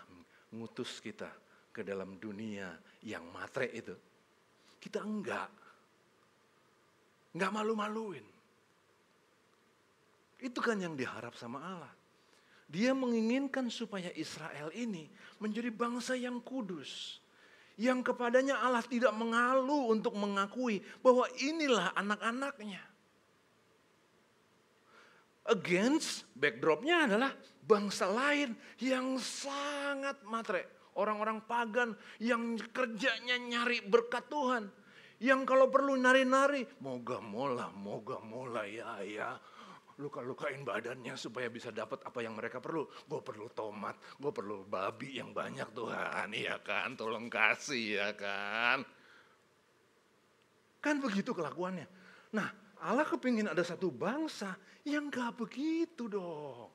ngutus 0.54 0.98
kita 1.00 1.30
ke 1.70 1.86
dalam 1.86 2.18
dunia 2.18 2.74
yang 3.06 3.30
matre 3.30 3.70
itu. 3.70 3.94
Kita 4.82 5.06
enggak. 5.06 5.50
Enggak 7.36 7.52
malu-maluin. 7.54 8.26
Itu 10.40 10.64
kan 10.64 10.80
yang 10.80 10.96
diharap 10.96 11.36
sama 11.36 11.60
Allah. 11.60 11.94
Dia 12.70 12.94
menginginkan 12.94 13.68
supaya 13.74 14.14
Israel 14.14 14.70
ini 14.74 15.10
menjadi 15.42 15.74
bangsa 15.74 16.14
yang 16.14 16.38
kudus 16.40 17.20
yang 17.80 18.04
kepadanya 18.04 18.60
Allah 18.60 18.84
tidak 18.84 19.16
mengalu 19.16 19.96
untuk 19.96 20.12
mengakui 20.20 20.84
bahwa 21.00 21.24
inilah 21.40 21.96
anak-anaknya. 21.96 22.84
Against 25.48 26.28
backdropnya 26.36 27.08
adalah 27.08 27.32
bangsa 27.64 28.12
lain 28.12 28.52
yang 28.84 29.16
sangat 29.16 30.20
matre. 30.28 30.92
Orang-orang 31.00 31.40
pagan 31.48 31.96
yang 32.20 32.60
kerjanya 32.76 33.40
nyari 33.40 33.80
berkat 33.88 34.28
Tuhan. 34.28 34.68
Yang 35.20 35.42
kalau 35.48 35.68
perlu 35.68 36.00
nari-nari, 36.00 36.64
moga 36.80 37.20
mola, 37.20 37.68
moga 37.76 38.24
mola 38.24 38.64
ya 38.64 39.04
ya 39.04 39.36
luka-lukain 40.00 40.64
badannya 40.64 41.14
supaya 41.20 41.52
bisa 41.52 41.76
dapat 41.76 42.00
apa 42.08 42.24
yang 42.24 42.34
mereka 42.40 42.64
perlu. 42.64 42.88
Gue 43.04 43.20
perlu 43.20 43.52
tomat, 43.52 44.00
gue 44.16 44.32
perlu 44.32 44.64
babi 44.64 45.20
yang 45.20 45.36
banyak 45.36 45.76
Tuhan, 45.76 46.32
ya 46.32 46.56
kan? 46.64 46.96
Tolong 46.96 47.28
kasih 47.28 48.00
ya 48.00 48.10
kan? 48.16 48.88
Kan 50.80 51.04
begitu 51.04 51.36
kelakuannya. 51.36 51.88
Nah 52.32 52.48
Allah 52.80 53.04
kepingin 53.04 53.52
ada 53.52 53.60
satu 53.60 53.92
bangsa 53.92 54.56
yang 54.88 55.12
gak 55.12 55.36
begitu 55.36 56.08
dong. 56.08 56.72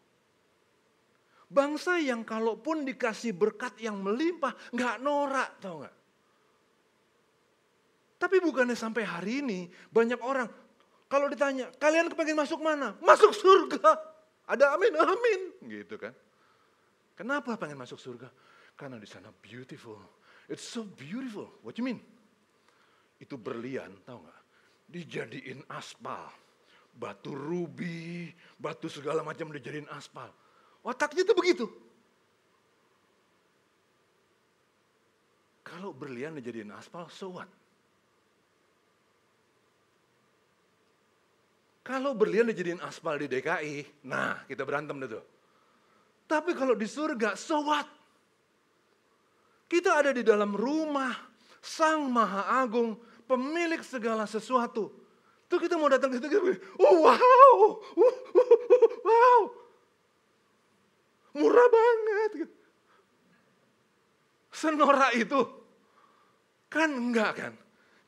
Bangsa 1.48 1.96
yang 1.96 2.28
kalaupun 2.28 2.84
dikasih 2.84 3.32
berkat 3.32 3.80
yang 3.80 4.04
melimpah, 4.04 4.52
gak 4.76 5.00
norak 5.00 5.56
tau 5.64 5.80
gak? 5.80 6.03
Tapi 8.24 8.40
bukannya 8.40 8.72
sampai 8.72 9.04
hari 9.04 9.44
ini 9.44 9.68
banyak 9.92 10.16
orang, 10.24 10.48
kalau 11.12 11.28
ditanya, 11.28 11.68
kalian 11.76 12.08
kepengen 12.08 12.40
masuk 12.40 12.56
mana? 12.56 12.96
Masuk 13.04 13.36
surga. 13.36 14.00
Ada 14.48 14.72
amin, 14.72 14.96
amin. 14.96 15.40
Gitu 15.68 16.00
kan. 16.00 16.16
Kenapa 17.20 17.52
pengen 17.60 17.76
masuk 17.76 18.00
surga? 18.00 18.32
Karena 18.80 18.96
di 18.96 19.04
sana 19.04 19.28
beautiful. 19.44 20.00
It's 20.48 20.64
so 20.64 20.88
beautiful. 20.88 21.52
What 21.60 21.76
you 21.76 21.84
mean? 21.84 22.00
Itu 23.20 23.36
berlian, 23.36 23.92
tahu 24.08 24.24
nggak? 24.24 24.40
Dijadiin 24.88 25.60
aspal. 25.68 26.32
Batu 26.96 27.36
rubi, 27.36 28.32
batu 28.56 28.88
segala 28.88 29.20
macam 29.20 29.52
dijadiin 29.52 29.84
aspal. 29.92 30.32
Otaknya 30.80 31.28
tuh 31.28 31.36
begitu. 31.36 31.68
Kalau 35.60 35.92
berlian 35.92 36.40
dijadiin 36.40 36.72
aspal, 36.72 37.04
so 37.12 37.36
what? 37.36 37.52
Kalau 41.84 42.16
berlian 42.16 42.48
dijadiin 42.48 42.80
aspal 42.80 43.20
di 43.20 43.28
DKI, 43.28 44.08
nah 44.08 44.40
kita 44.48 44.64
berantem 44.64 44.96
deh 45.04 45.20
tuh. 45.20 45.24
Tapi 46.24 46.56
kalau 46.56 46.72
di 46.72 46.88
surga, 46.88 47.36
so 47.36 47.60
what? 47.60 47.84
Kita 49.68 50.00
ada 50.00 50.08
di 50.16 50.24
dalam 50.24 50.56
rumah 50.56 51.12
Sang 51.60 52.08
Maha 52.08 52.64
Agung, 52.64 52.96
pemilik 53.28 53.84
segala 53.84 54.24
sesuatu. 54.24 54.88
Tuh 55.44 55.60
kita 55.60 55.76
mau 55.76 55.92
datang 55.92 56.08
ke 56.08 56.24
situ, 56.24 56.56
oh 56.80 57.04
wow, 57.04 57.12
uh, 57.12 57.20
uh, 57.20 57.52
uh, 57.52 57.74
wow. 59.04 59.40
Murah 61.36 61.68
banget. 61.68 62.48
Senora 64.48 65.12
itu. 65.12 65.40
Kan 66.72 66.96
enggak 66.96 67.32
kan? 67.36 67.52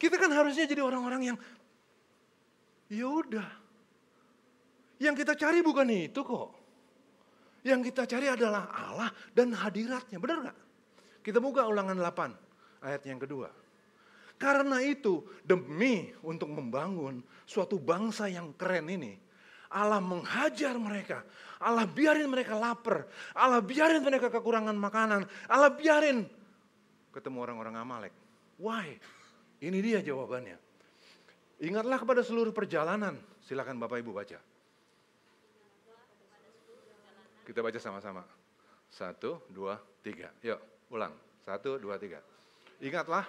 Kita 0.01 0.17
kan 0.17 0.33
harusnya 0.33 0.65
jadi 0.65 0.81
orang-orang 0.81 1.35
yang 1.35 1.37
ya 2.89 3.05
udah 3.05 3.66
yang 5.03 5.15
kita 5.17 5.37
cari 5.37 5.61
bukan 5.61 5.89
itu 5.93 6.21
kok. 6.25 6.51
Yang 7.67 7.91
kita 7.93 8.07
cari 8.07 8.31
adalah 8.31 8.71
Allah 8.71 9.11
dan 9.35 9.51
hadiratnya. 9.51 10.23
Benar 10.23 10.39
nggak? 10.49 10.59
Kita 11.27 11.43
buka 11.43 11.67
ulangan 11.67 11.99
8 11.99 12.87
ayat 12.87 13.03
yang 13.03 13.19
kedua. 13.19 13.51
Karena 14.37 14.79
itu 14.85 15.25
demi 15.43 16.13
untuk 16.23 16.53
membangun 16.53 17.25
suatu 17.49 17.81
bangsa 17.81 18.29
yang 18.29 18.55
keren 18.55 18.87
ini. 18.87 19.19
Allah 19.73 19.99
menghajar 19.99 20.79
mereka. 20.79 21.27
Allah 21.59 21.89
biarin 21.89 22.31
mereka 22.31 22.55
lapar. 22.55 23.09
Allah 23.35 23.59
biarin 23.59 24.05
mereka 24.05 24.31
kekurangan 24.31 24.77
makanan. 24.77 25.27
Allah 25.51 25.73
biarin 25.75 26.29
ketemu 27.11 27.39
orang-orang 27.43 27.75
Amalek. 27.81 28.15
Why? 28.61 29.01
Ini 29.59 29.79
dia 29.81 29.99
jawabannya. 30.05 30.61
Ingatlah 31.65 31.97
kepada 31.97 32.21
seluruh 32.21 32.53
perjalanan. 32.53 33.17
Silakan 33.41 33.81
Bapak 33.81 34.05
Ibu 34.05 34.13
baca. 34.13 34.39
Kita 37.47 37.63
baca 37.63 37.79
sama-sama. 37.79 38.27
Satu, 38.91 39.47
dua, 39.55 39.79
tiga. 40.03 40.35
Yuk, 40.43 40.59
ulang. 40.91 41.15
Satu, 41.47 41.79
dua, 41.79 41.95
tiga. 41.95 42.19
Ingatlah. 42.83 43.23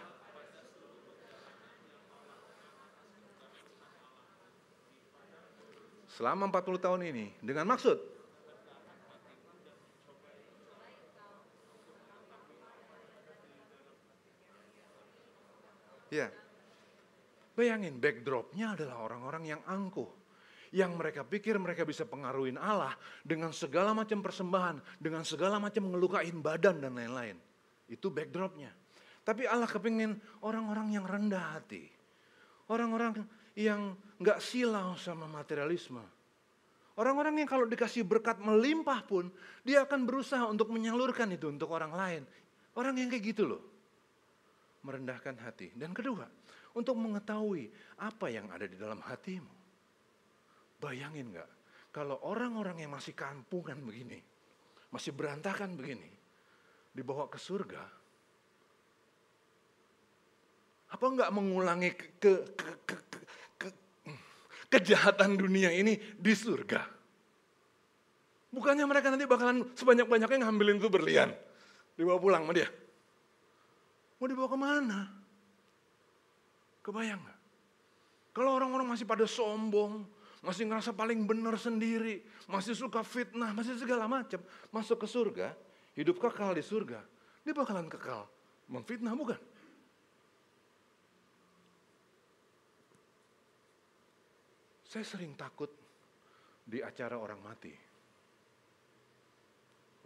Selama 6.09 6.49
40 6.49 6.81
tahun 6.81 7.01
ini, 7.13 7.25
dengan 7.45 7.69
maksud 7.69 8.17
Ya, 16.07 16.31
bayangin 17.53 17.99
backdropnya 17.99 18.73
adalah 18.73 19.05
orang-orang 19.05 19.43
yang 19.43 19.61
angkuh 19.67 20.16
yang 20.77 20.93
mereka 20.93 21.25
pikir 21.25 21.57
mereka 21.57 21.81
bisa 21.81 22.05
pengaruhin 22.05 22.61
Allah 22.61 22.93
dengan 23.25 23.49
segala 23.49 23.97
macam 23.97 24.21
persembahan, 24.21 25.01
dengan 25.01 25.25
segala 25.25 25.57
macam 25.57 25.89
ngelukain 25.89 26.37
badan 26.37 26.85
dan 26.85 26.93
lain-lain. 26.93 27.33
Itu 27.89 28.13
backdropnya. 28.13 28.69
Tapi 29.25 29.49
Allah 29.49 29.65
kepingin 29.65 30.13
orang-orang 30.45 30.93
yang 30.93 31.09
rendah 31.09 31.57
hati. 31.57 31.89
Orang-orang 32.69 33.25
yang 33.57 33.97
nggak 34.21 34.37
silau 34.37 34.93
sama 35.01 35.25
materialisme. 35.25 36.05
Orang-orang 36.97 37.41
yang 37.41 37.49
kalau 37.49 37.65
dikasih 37.65 38.05
berkat 38.05 38.37
melimpah 38.37 39.01
pun, 39.05 39.33
dia 39.65 39.85
akan 39.85 40.05
berusaha 40.05 40.45
untuk 40.45 40.69
menyalurkan 40.69 41.29
itu 41.33 41.49
untuk 41.49 41.73
orang 41.73 41.93
lain. 41.93 42.21
Orang 42.77 43.01
yang 43.01 43.09
kayak 43.09 43.33
gitu 43.33 43.49
loh. 43.49 43.61
Merendahkan 44.85 45.41
hati. 45.41 45.73
Dan 45.73 45.93
kedua, 45.93 46.25
untuk 46.77 46.93
mengetahui 46.97 47.69
apa 47.97 48.29
yang 48.29 48.49
ada 48.53 48.69
di 48.69 48.77
dalam 48.77 49.01
hatimu. 49.01 49.56
Bayangin 50.77 51.33
nggak, 51.33 51.49
kalau 51.89 52.21
orang-orang 52.21 52.85
yang 52.85 52.93
masih 52.93 53.17
kampungan 53.17 53.81
begini, 53.81 54.21
masih 54.93 55.09
berantakan 55.17 55.73
begini, 55.73 56.05
dibawa 56.93 57.25
ke 57.25 57.41
surga, 57.41 57.81
apa 60.87 61.05
nggak 61.05 61.33
mengulangi 61.33 61.91
ke, 61.97 62.31
ke, 62.53 62.71
ke, 62.85 62.95
ke, 63.09 63.19
ke, 63.59 63.69
kejahatan 64.69 65.35
dunia 65.35 65.73
ini 65.73 65.97
di 65.97 66.33
surga? 66.37 66.85
Bukannya 68.53 68.85
mereka 68.87 69.11
nanti 69.11 69.27
bakalan 69.27 69.67
sebanyak-banyaknya 69.75 70.47
ngambilin 70.47 70.79
itu 70.79 70.87
berlian, 70.87 71.33
dibawa 71.99 72.21
pulang 72.21 72.45
sama 72.47 72.53
dia. 72.55 72.69
Mau 74.17 74.25
dibawa 74.25 74.49
ke 74.49 74.57
mana? 74.57 74.99
Kebayang 76.81 77.19
nggak? 77.19 77.39
Kalau 78.31 78.53
orang-orang 78.55 78.87
masih 78.87 79.03
pada 79.03 79.25
sombong, 79.25 80.07
masih 80.45 80.69
ngerasa 80.69 80.93
paling 80.93 81.25
benar 81.25 81.57
sendiri, 81.57 82.21
masih 82.45 82.77
suka 82.77 83.01
fitnah, 83.01 83.53
masih 83.53 83.77
segala 83.77 84.05
macam, 84.05 84.41
masuk 84.69 85.01
ke 85.01 85.07
surga, 85.09 85.47
hidup 85.97 86.21
kekal 86.21 86.53
di 86.53 86.61
surga, 86.61 87.01
dia 87.41 87.53
bakalan 87.55 87.89
kekal 87.89 88.29
memfitnah 88.67 89.15
bukan? 89.15 89.39
Saya 94.87 95.03
sering 95.03 95.35
takut 95.35 95.71
di 96.63 96.79
acara 96.79 97.19
orang 97.19 97.39
mati. 97.43 97.73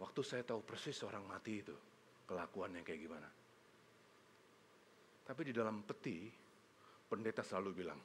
Waktu 0.02 0.20
saya 0.26 0.42
tahu 0.42 0.66
persis 0.66 0.98
orang 1.06 1.22
mati 1.22 1.62
itu, 1.62 1.74
kelakuannya 2.26 2.82
kayak 2.82 3.00
gimana. 3.06 3.28
Tapi 5.22 5.42
di 5.46 5.54
dalam 5.54 5.86
peti, 5.86 6.26
pendeta 7.06 7.46
selalu 7.46 7.70
bilang, 7.70 8.00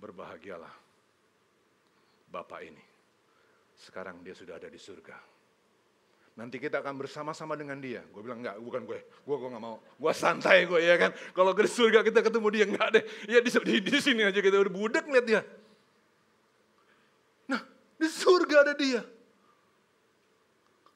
berbahagialah 0.00 0.85
Bapak 2.26 2.60
ini. 2.66 2.84
Sekarang 3.76 4.24
dia 4.24 4.32
sudah 4.32 4.56
ada 4.56 4.66
di 4.66 4.80
surga. 4.80 5.36
Nanti 6.36 6.60
kita 6.60 6.84
akan 6.84 7.00
bersama-sama 7.00 7.56
dengan 7.56 7.80
dia. 7.80 8.04
Gue 8.12 8.20
bilang 8.20 8.44
enggak, 8.44 8.60
bukan 8.60 8.84
gue. 8.84 9.00
Gue 9.24 9.36
gue 9.40 9.48
nggak 9.48 9.64
mau. 9.64 9.80
Gue 9.96 10.12
santai 10.12 10.68
gue 10.68 10.84
ya 10.84 11.00
kan. 11.00 11.16
Kalau 11.32 11.56
ke 11.56 11.64
surga 11.64 12.04
kita 12.04 12.20
ketemu 12.20 12.48
dia 12.52 12.64
enggak 12.68 12.88
deh. 12.92 13.04
Ya 13.24 13.40
di, 13.40 13.48
di, 13.48 13.74
di 13.80 13.98
sini 14.04 14.20
aja 14.28 14.36
kita 14.36 14.60
udah 14.60 14.72
budak 14.72 15.08
lihat 15.08 15.24
dia. 15.24 15.40
Nah 17.48 17.64
di 17.96 18.08
surga 18.08 18.56
ada 18.68 18.74
dia. 18.76 19.00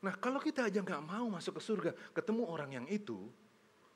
Nah 0.00 0.12
kalau 0.16 0.40
kita 0.40 0.68
aja 0.68 0.80
nggak 0.80 1.04
mau 1.04 1.28
masuk 1.32 1.56
ke 1.56 1.62
surga, 1.64 1.90
ketemu 2.12 2.44
orang 2.44 2.70
yang 2.76 2.86
itu, 2.88 3.28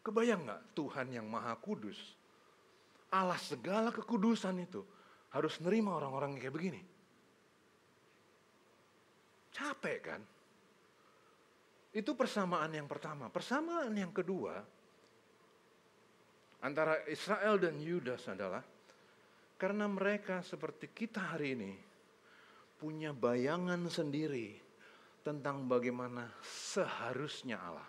kebayang 0.05 0.45
nggak 0.49 0.77
Tuhan 0.77 1.13
yang 1.13 1.29
maha 1.29 1.57
kudus, 1.61 1.97
Allah 3.09 3.41
segala 3.41 3.89
kekudusan 3.93 4.65
itu 4.65 4.85
harus 5.33 5.61
nerima 5.65 5.97
orang-orang 5.97 6.37
kayak 6.37 6.53
begini. 6.53 6.94
Capek 9.55 9.99
kan? 10.03 10.21
Itu 11.95 12.19
persamaan 12.19 12.75
yang 12.75 12.91
pertama. 12.91 13.31
Persamaan 13.31 13.95
yang 13.95 14.11
kedua 14.11 14.59
antara 16.59 17.07
Israel 17.07 17.55
dan 17.63 17.79
Yudas 17.79 18.27
adalah 18.27 18.67
karena 19.55 19.87
mereka 19.87 20.43
seperti 20.43 20.91
kita 20.91 21.39
hari 21.39 21.55
ini 21.55 21.73
punya 22.83 23.15
bayangan 23.15 23.87
sendiri 23.87 24.59
tentang 25.23 25.71
bagaimana 25.71 26.35
seharusnya 26.43 27.63
Allah. 27.63 27.89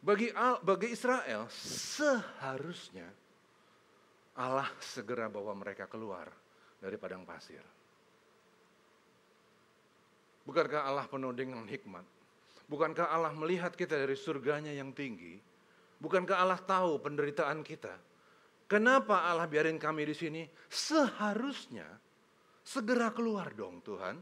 Bagi 0.00 0.32
bagi 0.64 0.88
Israel 0.94 1.50
seharusnya 1.52 3.04
Allah 4.38 4.70
segera 4.80 5.28
bawa 5.28 5.52
mereka 5.52 5.84
keluar 5.90 6.30
dari 6.80 6.96
padang 6.96 7.26
pasir. 7.28 7.79
Bukankah 10.44 10.88
Allah 10.88 11.06
penuh 11.06 11.32
dengan 11.36 11.62
hikmat? 11.68 12.04
Bukankah 12.70 13.10
Allah 13.10 13.34
melihat 13.34 13.74
kita 13.74 13.98
dari 13.98 14.14
surganya 14.14 14.70
yang 14.70 14.94
tinggi? 14.94 15.42
Bukankah 16.00 16.36
Allah 16.38 16.60
tahu 16.62 17.02
penderitaan 17.02 17.60
kita? 17.66 17.92
Kenapa 18.70 19.26
Allah 19.26 19.50
biarin 19.50 19.76
kami 19.76 20.06
di 20.06 20.14
sini? 20.14 20.42
Seharusnya 20.70 21.86
segera 22.62 23.10
keluar 23.10 23.50
dong 23.50 23.82
Tuhan. 23.82 24.16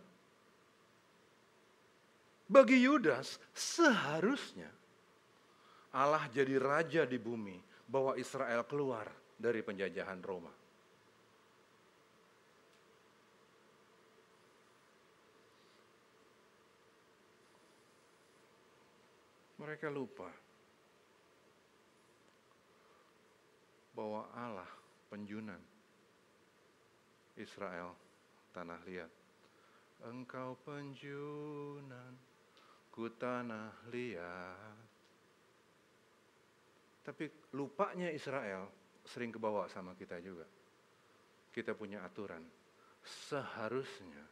Bagi 2.48 2.80
Yudas, 2.80 3.36
seharusnya 3.52 4.72
Allah 5.92 6.24
jadi 6.32 6.56
raja 6.56 7.04
di 7.04 7.20
bumi, 7.20 7.60
bawa 7.84 8.16
Israel 8.16 8.64
keluar 8.64 9.08
dari 9.36 9.60
penjajahan 9.60 10.20
Roma. 10.24 10.57
Mereka 19.58 19.90
lupa 19.90 20.30
bahwa 23.90 24.30
Allah 24.30 24.70
penjunan 25.10 25.58
Israel 27.34 27.98
tanah 28.54 28.78
liat. 28.86 29.10
Engkau 30.06 30.54
penjunan 30.62 32.14
ku 32.94 33.10
tanah 33.10 33.74
liat. 33.90 34.78
Tapi 37.02 37.50
lupanya 37.58 38.14
Israel 38.14 38.70
sering 39.02 39.34
kebawa 39.34 39.66
sama 39.66 39.98
kita 39.98 40.22
juga. 40.22 40.46
Kita 41.50 41.74
punya 41.74 42.06
aturan. 42.06 42.46
Seharusnya 43.02 44.22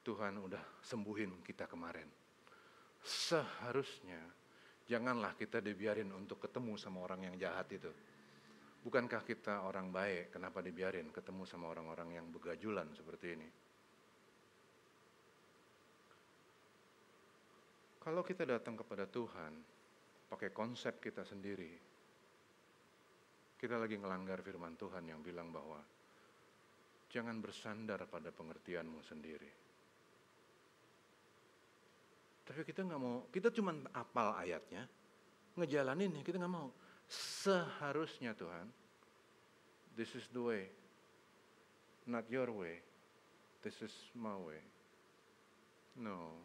Tuhan 0.00 0.40
udah 0.40 0.80
sembuhin 0.80 1.44
kita 1.44 1.68
kemarin 1.68 2.29
seharusnya 3.04 4.20
janganlah 4.88 5.36
kita 5.38 5.62
dibiarin 5.62 6.10
untuk 6.12 6.42
ketemu 6.42 6.76
sama 6.76 7.04
orang 7.04 7.30
yang 7.30 7.36
jahat 7.40 7.68
itu. 7.72 7.90
Bukankah 8.80 9.22
kita 9.28 9.68
orang 9.68 9.92
baik, 9.92 10.32
kenapa 10.32 10.64
dibiarin 10.64 11.12
ketemu 11.12 11.44
sama 11.44 11.68
orang-orang 11.68 12.16
yang 12.16 12.26
begajulan 12.32 12.88
seperti 12.96 13.26
ini? 13.36 13.48
Kalau 18.00 18.24
kita 18.24 18.48
datang 18.48 18.80
kepada 18.80 19.04
Tuhan, 19.04 19.52
pakai 20.32 20.48
konsep 20.56 20.96
kita 20.96 21.20
sendiri, 21.20 21.76
kita 23.60 23.76
lagi 23.76 24.00
ngelanggar 24.00 24.40
firman 24.40 24.80
Tuhan 24.80 25.04
yang 25.04 25.20
bilang 25.20 25.52
bahwa 25.52 25.84
Jangan 27.10 27.42
bersandar 27.42 28.06
pada 28.06 28.30
pengertianmu 28.30 29.02
sendiri. 29.02 29.69
Tapi 32.50 32.66
kita 32.66 32.82
nggak 32.82 32.98
mau, 32.98 33.30
kita 33.30 33.54
cuma 33.54 33.70
apal 33.94 34.34
ayatnya, 34.34 34.82
ngejalanin 35.54 36.18
ya, 36.18 36.22
kita 36.26 36.34
nggak 36.34 36.50
mau. 36.50 36.74
Seharusnya 37.06 38.34
Tuhan, 38.34 38.66
this 39.94 40.18
is 40.18 40.26
the 40.34 40.42
way, 40.42 40.66
not 42.10 42.26
your 42.26 42.50
way, 42.50 42.82
this 43.62 43.78
is 43.78 43.94
my 44.18 44.34
way. 44.34 44.58
No, 45.94 46.42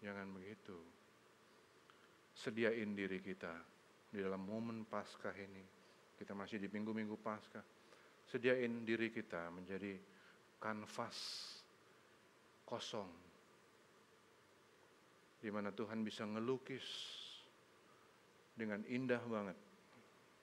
jangan 0.00 0.32
begitu. 0.32 0.80
Sediain 2.32 2.96
diri 2.96 3.20
kita 3.20 3.52
di 4.08 4.24
dalam 4.24 4.40
momen 4.48 4.88
Paskah 4.88 5.36
ini. 5.36 5.60
Kita 6.16 6.32
masih 6.32 6.56
di 6.56 6.72
minggu-minggu 6.72 7.20
Paskah. 7.20 7.64
Sediain 8.24 8.80
diri 8.80 9.12
kita 9.12 9.52
menjadi 9.52 9.92
kanvas 10.56 11.20
kosong 12.64 13.25
di 15.46 15.54
mana 15.54 15.70
Tuhan 15.70 16.02
bisa 16.02 16.26
ngelukis 16.26 16.82
dengan 18.50 18.82
indah 18.90 19.22
banget 19.22 19.54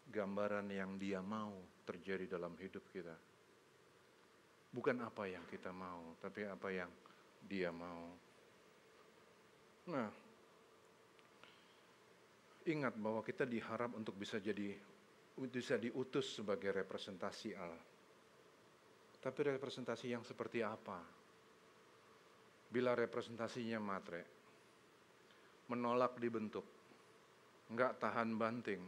gambaran 0.08 0.72
yang 0.72 0.96
Dia 0.96 1.20
mau 1.20 1.52
terjadi 1.84 2.40
dalam 2.40 2.56
hidup 2.56 2.88
kita. 2.88 3.12
Bukan 4.72 5.04
apa 5.04 5.28
yang 5.28 5.44
kita 5.52 5.76
mau, 5.76 6.16
tapi 6.24 6.48
apa 6.48 6.72
yang 6.72 6.88
Dia 7.44 7.68
mau. 7.76 8.16
Nah, 9.92 10.08
ingat 12.64 12.96
bahwa 12.96 13.20
kita 13.28 13.44
diharap 13.44 13.92
untuk 14.00 14.16
bisa 14.16 14.40
jadi 14.40 14.72
bisa 15.52 15.76
diutus 15.76 16.40
sebagai 16.40 16.72
representasi 16.72 17.52
Allah. 17.60 17.84
Tapi 19.20 19.40
representasi 19.52 20.16
yang 20.16 20.24
seperti 20.24 20.64
apa? 20.64 21.04
Bila 22.72 22.96
representasinya 22.96 23.84
matre, 23.84 24.33
menolak 25.74 26.22
dibentuk, 26.22 26.64
nggak 27.74 27.98
tahan 27.98 28.38
banting, 28.38 28.82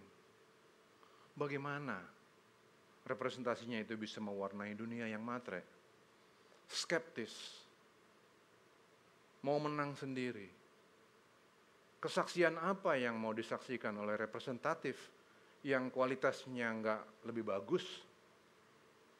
bagaimana 1.34 1.98
representasinya 3.10 3.82
itu 3.82 3.98
bisa 3.98 4.22
mewarnai 4.22 4.78
dunia 4.78 5.10
yang 5.10 5.26
matre? 5.26 5.66
Skeptis, 6.70 7.34
mau 9.42 9.58
menang 9.58 9.98
sendiri. 9.98 10.50
Kesaksian 12.02 12.62
apa 12.62 13.02
yang 13.02 13.18
mau 13.18 13.34
disaksikan 13.34 13.98
oleh 13.98 14.14
representatif 14.14 14.98
yang 15.66 15.90
kualitasnya 15.90 16.70
nggak 16.70 17.26
lebih 17.26 17.50
bagus 17.50 17.86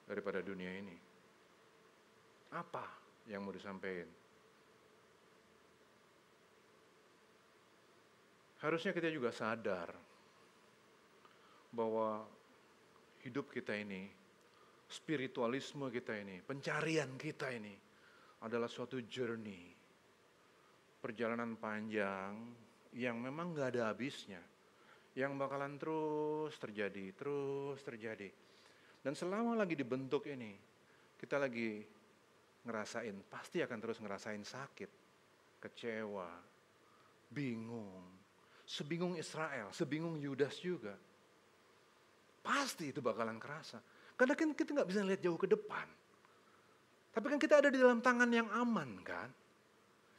daripada 0.06 0.46
dunia 0.46 0.70
ini? 0.70 0.98
Apa 2.54 2.86
yang 3.26 3.42
mau 3.42 3.54
disampaikan? 3.54 4.25
Harusnya 8.66 8.98
kita 8.98 9.14
juga 9.14 9.30
sadar 9.30 9.94
bahwa 11.70 12.26
hidup 13.22 13.54
kita 13.54 13.78
ini, 13.78 14.10
spiritualisme 14.90 15.86
kita 15.94 16.18
ini, 16.18 16.42
pencarian 16.42 17.14
kita 17.14 17.54
ini 17.54 17.78
adalah 18.42 18.66
suatu 18.66 18.98
journey, 19.06 19.70
perjalanan 20.98 21.54
panjang 21.62 22.34
yang 22.98 23.22
memang 23.22 23.54
nggak 23.54 23.78
ada 23.78 23.94
habisnya, 23.94 24.42
yang 25.14 25.38
bakalan 25.38 25.78
terus 25.78 26.58
terjadi, 26.58 27.14
terus 27.14 27.86
terjadi. 27.86 28.34
Dan 29.06 29.14
selama 29.14 29.54
lagi 29.54 29.78
dibentuk 29.78 30.26
ini, 30.26 30.58
kita 31.22 31.38
lagi 31.38 31.86
ngerasain, 32.66 33.30
pasti 33.30 33.62
akan 33.62 33.78
terus 33.78 34.02
ngerasain 34.02 34.42
sakit, 34.42 34.92
kecewa, 35.62 36.34
bingung, 37.30 38.15
sebingung 38.66 39.14
Israel, 39.16 39.70
sebingung 39.70 40.18
Yudas 40.18 40.58
juga. 40.58 40.98
Pasti 42.42 42.90
itu 42.90 43.00
bakalan 43.02 43.38
kerasa. 43.38 43.78
Karena 44.18 44.34
kan 44.34 44.54
kita 44.54 44.74
nggak 44.74 44.90
bisa 44.90 45.02
lihat 45.06 45.22
jauh 45.22 45.38
ke 45.38 45.50
depan. 45.50 45.88
Tapi 47.14 47.26
kan 47.32 47.40
kita 47.40 47.64
ada 47.64 47.70
di 47.72 47.80
dalam 47.80 48.04
tangan 48.04 48.28
yang 48.28 48.50
aman 48.52 49.00
kan. 49.06 49.30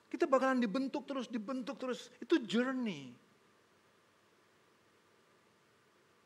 Kita 0.07 0.25
bakalan 0.31 0.63
dibentuk 0.63 1.05
terus, 1.05 1.27
dibentuk 1.27 1.77
terus. 1.77 2.09
Itu 2.23 2.41
journey. 2.41 3.13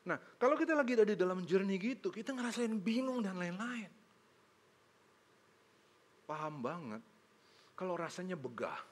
Nah, 0.06 0.16
kalau 0.40 0.56
kita 0.56 0.72
lagi 0.72 0.96
ada 0.96 1.04
di 1.04 1.16
dalam 1.16 1.44
journey 1.44 1.76
gitu, 1.76 2.09
kita 2.09 2.33
ngerasain 2.33 2.72
bingung 2.80 3.20
dan 3.20 3.37
lain-lain. 3.37 3.90
Paham 6.24 6.62
banget 6.62 7.02
kalau 7.74 7.98
rasanya 7.98 8.38
begah. 8.38 8.89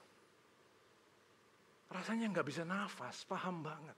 Rasanya 1.89 2.29
nggak 2.29 2.47
bisa 2.49 2.63
nafas, 2.69 3.25
paham 3.25 3.65
banget. 3.65 3.97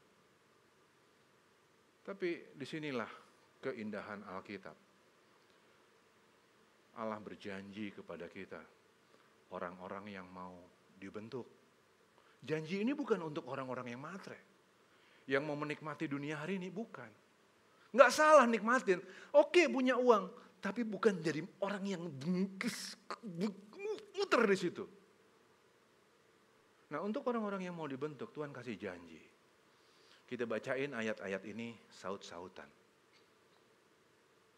Tapi 2.07 2.55
di 2.55 2.67
sinilah 2.67 3.11
keindahan 3.61 4.23
Alkitab. 4.31 4.77
Allah 6.99 7.19
berjanji 7.23 7.95
kepada 7.95 8.27
kita, 8.27 8.61
orang-orang 9.55 10.11
yang 10.11 10.27
mau 10.31 10.55
dibentuk. 10.99 11.47
Janji 12.41 12.81
ini 12.83 12.97
bukan 12.97 13.21
untuk 13.21 13.47
orang-orang 13.51 13.95
yang 13.95 14.03
matre. 14.03 14.39
Yang 15.29 15.43
mau 15.47 15.55
menikmati 15.55 16.11
dunia 16.11 16.43
hari 16.43 16.59
ini, 16.59 16.73
bukan. 16.73 17.07
Nggak 17.95 18.11
salah 18.11 18.47
nikmatin. 18.47 19.03
Oke 19.35 19.67
punya 19.71 19.99
uang, 19.99 20.31
tapi 20.63 20.87
bukan 20.87 21.19
jadi 21.19 21.43
orang 21.63 21.85
yang 21.87 22.03
muter 24.15 24.43
di 24.47 24.59
situ. 24.59 24.85
Nah 26.91 26.99
untuk 26.99 27.23
orang-orang 27.31 27.71
yang 27.71 27.79
mau 27.79 27.87
dibentuk, 27.87 28.35
Tuhan 28.35 28.51
kasih 28.51 28.75
janji. 28.75 29.23
Kita 30.27 30.47
bacain 30.47 30.91
ayat-ayat 30.95 31.43
ini 31.47 31.75
saut-sautan. 31.91 32.67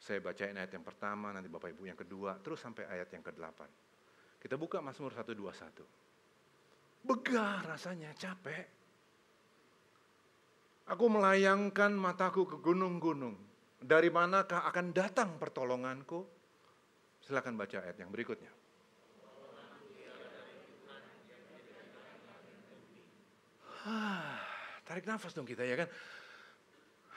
Saya 0.03 0.19
bacain 0.19 0.57
ayat 0.57 0.73
yang 0.75 0.85
pertama, 0.85 1.31
nanti 1.31 1.47
Bapak 1.47 1.73
Ibu 1.77 1.87
yang 1.87 1.97
kedua, 1.97 2.37
terus 2.43 2.59
sampai 2.59 2.89
ayat 2.91 3.09
yang 3.13 3.23
ke-8. 3.23 3.61
Kita 4.43 4.59
buka 4.59 4.83
Mazmur 4.83 5.15
121. 5.15 7.07
Begah 7.07 7.63
rasanya, 7.63 8.11
capek. 8.17 8.67
Aku 10.91 11.07
melayangkan 11.07 11.95
mataku 11.95 12.45
ke 12.49 12.59
gunung-gunung. 12.59 13.39
Dari 13.79 14.11
manakah 14.11 14.67
akan 14.67 14.91
datang 14.91 15.39
pertolonganku? 15.39 16.27
Silakan 17.23 17.55
baca 17.55 17.79
ayat 17.79 17.97
yang 18.03 18.11
berikutnya. 18.11 18.62
tarik 24.87 25.07
nafas 25.07 25.35
dong 25.35 25.47
kita 25.47 25.67
ya 25.67 25.75
kan. 25.75 25.89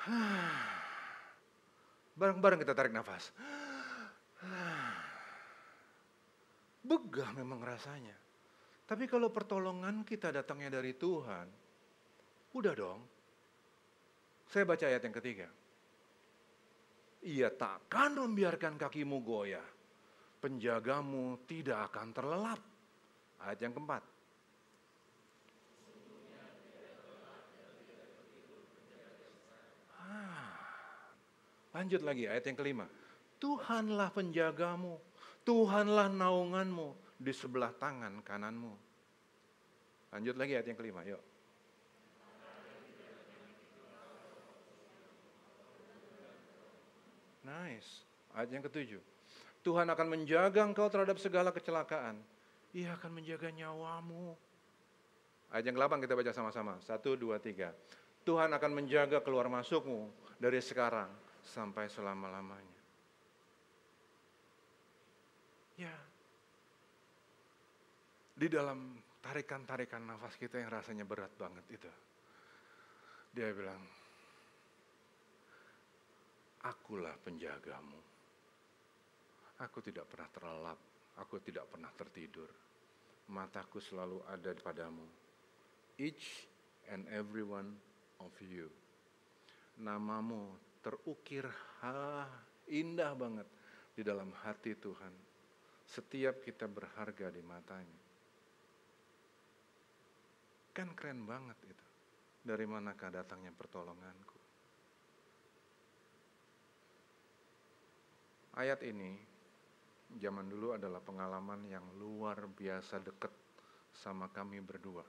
Bareng-bareng 2.20 2.60
kita 2.62 2.74
tarik 2.74 2.94
nafas. 2.94 3.32
Begah 6.90 7.34
memang 7.34 7.62
rasanya. 7.62 8.14
Tapi 8.86 9.10
kalau 9.10 9.34
pertolongan 9.34 10.06
kita 10.06 10.30
datangnya 10.30 10.78
dari 10.78 10.94
Tuhan, 10.94 11.48
udah 12.54 12.74
dong. 12.78 13.02
Saya 14.46 14.62
baca 14.62 14.86
ayat 14.86 15.02
yang 15.02 15.16
ketiga. 15.18 15.50
Ia 17.26 17.50
takkan 17.50 18.22
membiarkan 18.22 18.78
kakimu 18.78 19.26
goyah. 19.26 19.66
Penjagamu 20.38 21.42
tidak 21.50 21.90
akan 21.90 22.14
terlelap. 22.14 22.62
Ayat 23.42 23.60
yang 23.66 23.74
keempat. 23.74 24.15
Lanjut 31.76 32.02
lagi 32.08 32.24
ayat 32.32 32.48
yang 32.48 32.56
kelima. 32.56 32.86
Tuhanlah 33.36 34.10
penjagamu, 34.16 34.96
Tuhanlah 35.44 36.08
naunganmu 36.08 37.20
di 37.20 37.36
sebelah 37.36 37.76
tangan 37.76 38.24
kananmu. 38.24 38.74
Lanjut 40.16 40.36
lagi 40.40 40.56
ayat 40.56 40.68
yang 40.72 40.80
kelima, 40.80 41.04
yuk. 41.04 41.20
Nice. 47.46 48.08
Ayat 48.34 48.50
yang 48.56 48.64
ketujuh. 48.66 49.04
Tuhan 49.62 49.86
akan 49.86 50.08
menjaga 50.10 50.66
engkau 50.66 50.90
terhadap 50.90 51.22
segala 51.22 51.54
kecelakaan. 51.54 52.18
Ia 52.74 52.98
akan 52.98 53.22
menjaga 53.22 53.54
nyawamu. 53.54 54.34
Ayat 55.54 55.70
yang 55.70 55.78
ke 55.78 56.10
kita 56.10 56.16
baca 56.18 56.32
sama-sama. 56.34 56.74
Satu, 56.82 57.14
dua, 57.14 57.38
tiga. 57.38 57.72
Tuhan 58.26 58.50
akan 58.50 58.72
menjaga 58.74 59.22
keluar 59.22 59.46
masukmu 59.46 60.10
dari 60.42 60.58
sekarang 60.58 61.08
sampai 61.46 61.86
selama-lamanya. 61.86 62.82
Ya, 65.78 65.94
di 68.34 68.48
dalam 68.50 68.98
tarikan-tarikan 69.22 70.02
nafas 70.10 70.34
kita 70.42 70.58
yang 70.58 70.74
rasanya 70.74 71.06
berat 71.06 71.30
banget 71.38 71.66
itu. 71.70 71.92
Dia 73.36 73.54
bilang, 73.54 73.84
akulah 76.66 77.14
penjagamu. 77.22 78.02
Aku 79.62 79.80
tidak 79.86 80.10
pernah 80.10 80.30
terlelap, 80.34 80.80
aku 81.22 81.40
tidak 81.46 81.70
pernah 81.70 81.92
tertidur. 81.94 82.50
Mataku 83.30 83.78
selalu 83.78 84.20
ada 84.28 84.52
padamu. 84.58 85.06
Each 86.02 86.50
and 86.92 87.08
every 87.08 87.46
one 87.46 87.76
of 88.22 88.34
you. 88.44 88.70
Namamu 89.82 90.56
terukir 90.80 91.50
ha, 91.82 92.30
indah 92.70 93.12
banget 93.18 93.48
di 93.96 94.02
dalam 94.04 94.32
hati 94.44 94.76
Tuhan. 94.76 95.14
Setiap 95.86 96.42
kita 96.42 96.66
berharga 96.66 97.30
di 97.30 97.42
matanya. 97.46 98.02
Kan 100.76 100.92
keren 100.92 101.24
banget 101.24 101.56
itu. 101.66 101.86
Dari 102.46 102.66
manakah 102.68 103.10
datangnya 103.10 103.50
pertolonganku? 103.56 104.38
Ayat 108.56 108.80
ini 108.88 109.20
zaman 110.16 110.48
dulu 110.48 110.78
adalah 110.78 111.04
pengalaman 111.04 111.68
yang 111.68 111.84
luar 112.00 112.48
biasa 112.48 113.04
dekat 113.04 113.34
sama 113.92 114.32
kami 114.32 114.64
berdua. 114.64 115.04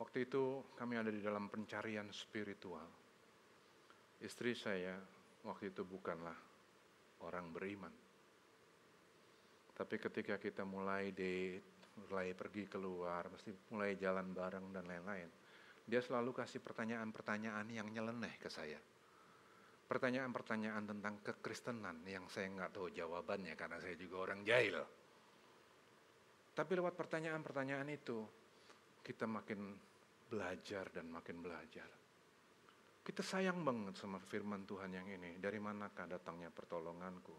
Waktu 0.00 0.24
itu 0.24 0.64
kami 0.80 0.96
ada 0.96 1.12
di 1.12 1.20
dalam 1.20 1.52
pencarian 1.52 2.08
spiritual. 2.08 2.88
Istri 4.24 4.52
saya 4.56 4.96
waktu 5.44 5.76
itu 5.76 5.84
bukanlah 5.84 6.36
orang 7.28 7.52
beriman. 7.52 7.92
Tapi 9.76 9.96
ketika 10.00 10.40
kita 10.40 10.64
mulai 10.64 11.12
date, 11.12 11.84
mulai 12.08 12.32
pergi 12.32 12.64
keluar, 12.64 13.28
mesti 13.28 13.52
mulai 13.72 13.96
jalan 14.00 14.32
bareng 14.32 14.72
dan 14.72 14.88
lain-lain. 14.88 15.28
Dia 15.84 16.00
selalu 16.00 16.32
kasih 16.32 16.64
pertanyaan-pertanyaan 16.64 17.68
yang 17.68 17.88
nyeleneh 17.92 18.40
ke 18.40 18.48
saya 18.48 18.80
pertanyaan-pertanyaan 19.90 20.86
tentang 20.86 21.18
kekristenan 21.18 22.06
yang 22.06 22.22
saya 22.30 22.46
nggak 22.46 22.70
tahu 22.78 22.94
jawabannya 22.94 23.58
karena 23.58 23.82
saya 23.82 23.98
juga 23.98 24.30
orang 24.30 24.46
jahil. 24.46 24.78
Tapi 26.54 26.72
lewat 26.78 26.94
pertanyaan-pertanyaan 26.94 27.90
itu, 27.90 28.22
kita 29.02 29.26
makin 29.26 29.74
belajar 30.30 30.86
dan 30.94 31.10
makin 31.10 31.42
belajar. 31.42 31.90
Kita 33.02 33.26
sayang 33.26 33.66
banget 33.66 33.98
sama 33.98 34.22
firman 34.22 34.62
Tuhan 34.62 34.94
yang 34.94 35.10
ini. 35.10 35.42
Dari 35.42 35.58
manakah 35.58 36.06
datangnya 36.06 36.54
pertolonganku? 36.54 37.34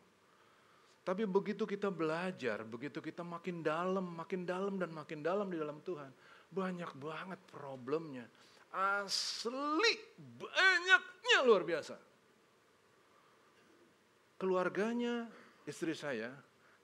Tapi 1.01 1.23
begitu 1.25 1.63
kita 1.65 1.89
belajar, 1.89 2.61
begitu 2.67 2.99
kita 2.99 3.23
makin 3.23 3.63
dalam, 3.63 4.05
makin 4.11 4.45
dalam 4.45 4.75
dan 4.77 4.91
makin 4.93 5.23
dalam 5.23 5.49
di 5.49 5.57
dalam 5.57 5.81
Tuhan, 5.81 6.11
banyak 6.51 6.91
banget 6.99 7.39
problemnya. 7.49 8.27
Asli, 8.69 9.93
banyaknya 10.37 11.37
luar 11.47 11.65
biasa 11.65 12.11
keluarganya 14.41 15.29
istri 15.69 15.93
saya 15.93 16.33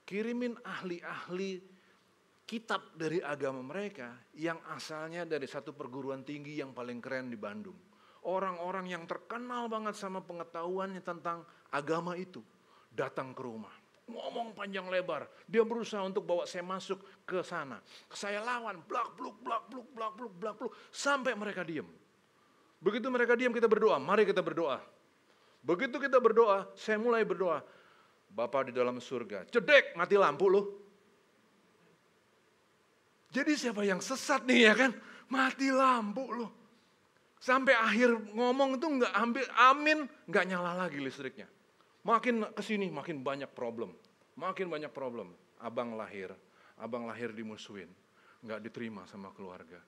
kirimin 0.06 0.54
ahli-ahli 0.62 1.58
kitab 2.48 2.96
dari 2.96 3.20
agama 3.20 3.60
mereka 3.60 4.16
yang 4.32 4.56
asalnya 4.72 5.28
dari 5.28 5.44
satu 5.44 5.76
perguruan 5.76 6.24
tinggi 6.24 6.56
yang 6.56 6.72
paling 6.72 6.96
keren 6.96 7.28
di 7.28 7.36
Bandung. 7.36 7.76
Orang-orang 8.24 8.88
yang 8.88 9.04
terkenal 9.04 9.68
banget 9.68 10.00
sama 10.00 10.24
pengetahuannya 10.24 11.04
tentang 11.04 11.44
agama 11.68 12.16
itu 12.16 12.40
datang 12.88 13.36
ke 13.36 13.44
rumah. 13.44 13.72
Ngomong 14.08 14.56
panjang 14.56 14.88
lebar, 14.88 15.28
dia 15.44 15.60
berusaha 15.60 16.00
untuk 16.00 16.24
bawa 16.24 16.48
saya 16.48 16.64
masuk 16.64 16.96
ke 17.28 17.44
sana. 17.44 17.84
Saya 18.08 18.40
lawan, 18.40 18.80
blak 18.88 19.12
bluk, 19.20 19.36
blak 19.44 19.68
bluk, 19.68 19.86
blak 19.92 20.12
bluk, 20.16 20.32
blak 20.40 20.54
bluk, 20.56 20.72
sampai 20.88 21.36
mereka 21.36 21.60
diam. 21.60 21.84
Begitu 22.80 23.12
mereka 23.12 23.36
diam 23.36 23.52
kita 23.52 23.68
berdoa, 23.68 24.00
mari 24.00 24.24
kita 24.24 24.40
berdoa. 24.40 24.80
Begitu 25.60 26.00
kita 26.00 26.16
berdoa, 26.16 26.72
saya 26.72 26.96
mulai 26.96 27.20
berdoa. 27.28 27.60
Bapak 28.32 28.72
di 28.72 28.72
dalam 28.72 28.96
surga, 28.96 29.44
cedek 29.52 29.92
mati 29.92 30.16
lampu 30.16 30.48
loh. 30.48 30.87
Jadi 33.28 33.52
siapa 33.60 33.84
yang 33.84 34.00
sesat 34.00 34.48
nih 34.48 34.72
ya 34.72 34.74
kan? 34.74 34.92
Mati 35.28 35.68
lampu 35.68 36.24
loh. 36.32 36.50
Sampai 37.38 37.76
akhir 37.76 38.34
ngomong 38.34 38.80
itu 38.80 38.86
nggak 38.88 39.14
ambil 39.14 39.46
amin, 39.54 39.98
nggak 40.26 40.44
nyala 40.48 40.74
lagi 40.74 40.98
listriknya. 40.98 41.46
Makin 42.02 42.50
ke 42.56 42.62
sini 42.64 42.88
makin 42.90 43.20
banyak 43.22 43.52
problem, 43.52 43.94
makin 44.34 44.66
banyak 44.66 44.90
problem. 44.90 45.36
Abang 45.60 45.94
lahir, 45.94 46.34
abang 46.80 47.06
lahir 47.06 47.30
dimusuhin, 47.34 47.90
nggak 48.42 48.62
diterima 48.64 49.06
sama 49.06 49.30
keluarga. 49.34 49.78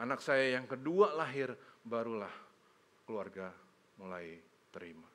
Anak 0.00 0.24
saya 0.24 0.58
yang 0.58 0.66
kedua 0.66 1.14
lahir, 1.14 1.54
barulah 1.84 2.32
keluarga 3.04 3.52
mulai 4.00 4.40
terima. 4.72 5.06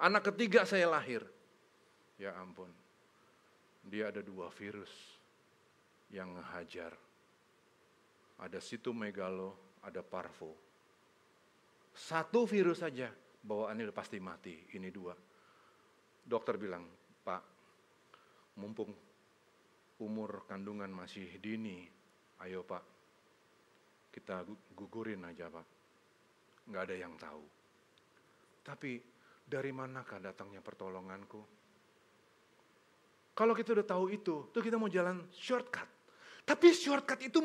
Anak 0.00 0.32
ketiga 0.32 0.64
saya 0.64 0.88
lahir. 0.88 1.26
Ya 2.16 2.32
ampun. 2.38 2.70
Dia 3.84 4.08
ada 4.08 4.22
dua 4.22 4.48
virus 4.54 5.13
yang 6.12 6.36
ngehajar. 6.36 6.92
Ada 8.42 8.58
sitomegalo, 8.58 9.78
ada 9.86 10.02
parvo. 10.02 10.52
Satu 11.94 12.44
virus 12.44 12.82
saja 12.82 13.06
bawaannya 13.44 13.86
udah 13.88 13.96
pasti 13.96 14.18
mati. 14.18 14.74
Ini 14.74 14.88
dua. 14.90 15.14
Dokter 16.24 16.56
bilang, 16.56 16.88
Pak, 17.22 17.42
mumpung 18.58 18.90
umur 20.02 20.42
kandungan 20.50 20.90
masih 20.90 21.38
dini, 21.38 21.86
ayo 22.42 22.66
Pak, 22.66 22.84
kita 24.10 24.42
gugurin 24.74 25.22
aja 25.28 25.46
Pak. 25.52 25.66
Nggak 26.70 26.82
ada 26.90 26.96
yang 26.96 27.14
tahu. 27.20 27.44
Tapi 28.64 28.98
dari 29.44 29.70
manakah 29.70 30.18
datangnya 30.18 30.64
pertolonganku? 30.64 31.63
Kalau 33.34 33.50
kita 33.50 33.74
udah 33.74 33.86
tahu 33.86 34.14
itu, 34.14 34.46
tuh 34.54 34.62
kita 34.62 34.78
mau 34.78 34.86
jalan 34.86 35.26
shortcut. 35.34 35.90
Tapi 36.46 36.70
shortcut 36.70 37.18
itu 37.18 37.42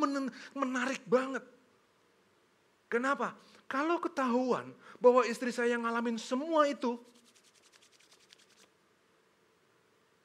menarik 0.54 1.02
banget. 1.10 1.42
Kenapa? 2.86 3.34
Kalau 3.66 3.98
ketahuan 3.98 4.70
bahwa 5.02 5.26
istri 5.26 5.50
saya 5.50 5.78
ngalamin 5.82 6.22
semua 6.22 6.70
itu, 6.70 6.98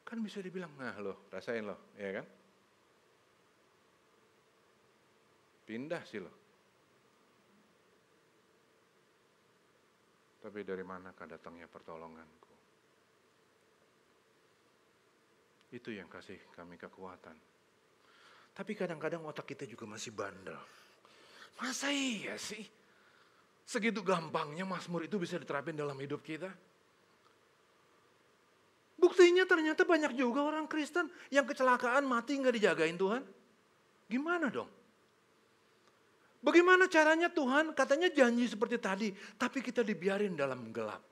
kan 0.05 0.21
bisa 0.21 0.45
dibilang, 0.45 0.73
nah 0.77 0.97
loh, 1.01 1.29
rasain 1.33 1.65
loh, 1.65 1.93
ya 1.97 2.21
kan? 2.21 2.27
Pindah 5.65 6.03
sih 6.05 6.21
loh. 6.21 6.37
Tapi 10.45 10.61
dari 10.61 10.85
manakah 10.85 11.25
datangnya 11.25 11.65
pertolonganku? 11.73 12.44
Itu 15.75 15.91
yang 15.91 16.07
kasih 16.07 16.39
kami 16.55 16.79
kekuatan. 16.79 17.35
Tapi 18.55 18.73
kadang-kadang 18.79 19.27
otak 19.27 19.51
kita 19.51 19.67
juga 19.67 19.91
masih 19.91 20.15
bandel. 20.15 20.55
Masa 21.59 21.91
iya 21.91 22.39
sih? 22.39 22.63
Segitu 23.67 23.99
gampangnya 24.07 24.63
Mazmur 24.63 25.03
itu 25.03 25.19
bisa 25.19 25.35
diterapin 25.35 25.75
dalam 25.75 25.99
hidup 25.99 26.23
kita? 26.23 26.47
Buktinya 28.95 29.43
ternyata 29.43 29.83
banyak 29.83 30.15
juga 30.15 30.47
orang 30.47 30.71
Kristen 30.71 31.11
yang 31.35 31.43
kecelakaan 31.43 32.07
mati 32.07 32.39
nggak 32.39 32.55
dijagain 32.55 32.95
Tuhan. 32.95 33.27
Gimana 34.07 34.47
dong? 34.55 34.71
Bagaimana 36.45 36.87
caranya 36.87 37.27
Tuhan 37.33 37.75
katanya 37.75 38.13
janji 38.15 38.47
seperti 38.47 38.77
tadi, 38.79 39.09
tapi 39.35 39.59
kita 39.59 39.83
dibiarin 39.83 40.39
dalam 40.39 40.71
gelap. 40.71 41.03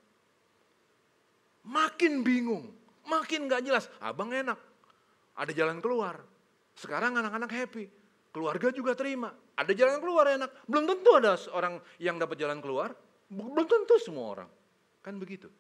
Makin 1.67 2.23
bingung, 2.23 2.69
makin 3.07 3.51
gak 3.51 3.63
jelas. 3.65 3.87
Abang 4.03 4.31
enak, 4.31 4.59
ada 5.37 5.53
jalan 5.55 5.79
keluar. 5.79 6.21
Sekarang 6.73 7.17
anak-anak 7.17 7.51
happy, 7.53 7.85
keluarga 8.33 8.73
juga 8.73 8.97
terima. 8.97 9.33
Ada 9.57 9.73
jalan 9.77 10.01
keluar 10.01 10.27
enak. 10.29 10.65
Belum 10.65 10.85
tentu 10.89 11.11
ada 11.13 11.37
orang 11.53 11.77
yang 12.01 12.17
dapat 12.17 12.41
jalan 12.41 12.59
keluar, 12.65 12.97
belum 13.29 13.67
tentu 13.69 13.97
semua 14.01 14.27
orang. 14.39 14.51
Kan 15.05 15.21
begitu. 15.21 15.51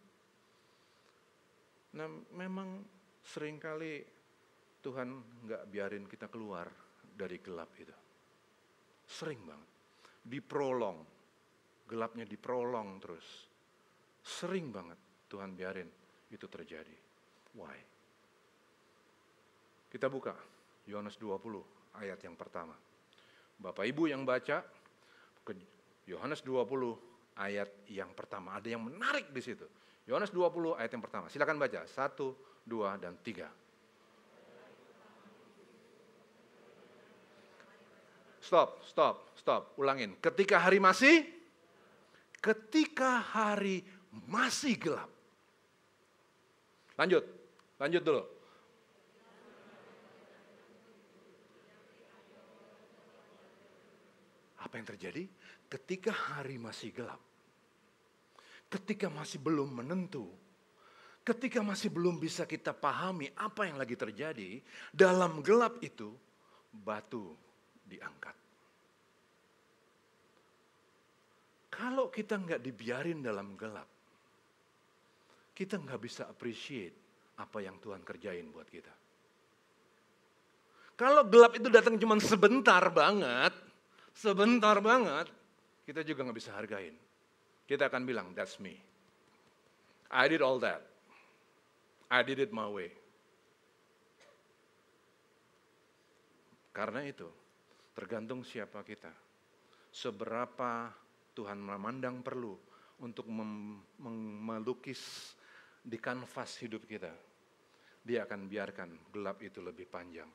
Nah 1.93 2.09
memang 2.33 2.81
sering 3.21 3.61
kali 3.61 4.01
Tuhan 4.83 5.09
nggak 5.47 5.63
biarin 5.69 6.05
kita 6.09 6.27
keluar 6.33 6.67
dari 7.13 7.39
gelap 7.39 7.71
itu. 7.77 7.95
Sering 9.05 9.41
banget. 9.45 9.71
Diprolong. 10.25 10.99
Gelapnya 11.85 12.25
diprolong 12.25 12.97
terus. 13.03 13.27
Sering 14.23 14.73
banget 14.73 14.97
Tuhan 15.29 15.53
biarin 15.53 15.91
itu 16.33 16.47
terjadi. 16.49 17.02
Why? 17.53 17.79
Kita 19.93 20.09
buka 20.09 20.33
Yohanes 20.89 21.21
20 21.21 21.99
ayat 22.01 22.19
yang 22.25 22.37
pertama. 22.37 22.73
Bapak 23.61 23.85
Ibu 23.85 24.09
yang 24.09 24.25
baca 24.25 24.65
Yohanes 26.07 26.43
20 26.43 27.39
ayat 27.39 27.71
yang 27.87 28.11
pertama. 28.13 28.59
Ada 28.59 28.75
yang 28.75 28.83
menarik 28.83 29.31
di 29.31 29.43
situ. 29.43 29.67
Yohanes 30.09 30.35
20 30.35 30.75
ayat 30.75 30.91
yang 30.91 31.05
pertama. 31.05 31.31
Silakan 31.31 31.59
baca. 31.63 31.87
Satu, 31.87 32.35
dua, 32.67 32.99
dan 32.99 33.15
tiga. 33.23 33.47
Stop, 38.43 38.83
stop, 38.83 39.31
stop. 39.39 39.63
Ulangin. 39.79 40.19
Ketika 40.19 40.59
hari 40.59 40.83
masih, 40.83 41.23
ketika 42.43 43.23
hari 43.23 43.87
masih 44.11 44.75
gelap. 44.75 45.11
Lanjut, 46.99 47.23
lanjut 47.83 48.03
dulu. 48.07 48.23
Apa 54.63 54.79
yang 54.79 54.87
terjadi? 54.87 55.27
Ketika 55.67 56.15
hari 56.15 56.63
masih 56.63 56.95
gelap, 56.95 57.19
ketika 58.71 59.11
masih 59.11 59.43
belum 59.43 59.83
menentu, 59.83 60.31
ketika 61.27 61.59
masih 61.59 61.91
belum 61.91 62.23
bisa 62.23 62.47
kita 62.47 62.71
pahami 62.71 63.35
apa 63.35 63.67
yang 63.67 63.75
lagi 63.83 63.99
terjadi, 63.99 64.63
dalam 64.95 65.43
gelap 65.43 65.83
itu 65.83 66.15
batu 66.71 67.35
diangkat. 67.83 68.37
Kalau 71.73 72.07
kita 72.15 72.39
nggak 72.39 72.63
dibiarin 72.63 73.25
dalam 73.25 73.59
gelap, 73.59 73.89
kita 75.51 75.83
nggak 75.83 76.01
bisa 76.01 76.31
appreciate 76.31 77.02
apa 77.43 77.59
yang 77.59 77.83
Tuhan 77.83 78.07
kerjain 78.07 78.47
buat 78.55 78.71
kita. 78.71 78.95
Kalau 80.95 81.27
gelap 81.27 81.59
itu 81.59 81.67
datang 81.67 81.99
cuma 81.99 82.15
sebentar 82.23 82.87
banget, 82.95 83.51
sebentar 84.15 84.79
banget, 84.79 85.27
kita 85.83 86.07
juga 86.07 86.31
nggak 86.31 86.39
bisa 86.39 86.55
hargain. 86.55 86.95
Kita 87.67 87.91
akan 87.91 88.03
bilang, 88.07 88.31
that's 88.39 88.63
me. 88.63 88.79
I 90.13 90.31
did 90.31 90.45
all 90.45 90.63
that. 90.63 90.85
I 92.13 92.23
did 92.23 92.39
it 92.39 92.53
my 92.55 92.69
way. 92.69 92.93
Karena 96.71 97.03
itu, 97.03 97.27
tergantung 97.97 98.45
siapa 98.47 98.85
kita. 98.85 99.11
Seberapa 99.93 100.93
Tuhan 101.33 101.59
memandang 101.61 102.21
perlu 102.21 102.57
untuk 103.01 103.27
melukis 103.99 105.33
di 105.83 105.97
kanvas 105.99 106.61
hidup 106.63 106.85
kita. 106.87 107.32
Dia 108.03 108.27
akan 108.27 108.51
biarkan 108.51 109.15
gelap 109.15 109.39
itu 109.47 109.63
lebih 109.63 109.87
panjang. 109.87 110.27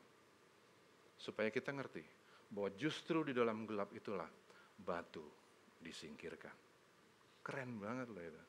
Supaya 1.18 1.52
kita 1.52 1.74
ngerti 1.74 2.00
bahwa 2.48 2.72
justru 2.80 3.20
di 3.28 3.36
dalam 3.36 3.68
gelap 3.68 3.92
itulah 3.92 4.28
batu 4.80 5.24
disingkirkan. 5.84 6.54
Keren 7.44 7.76
banget 7.76 8.08
loh 8.08 8.24
itu. 8.24 8.42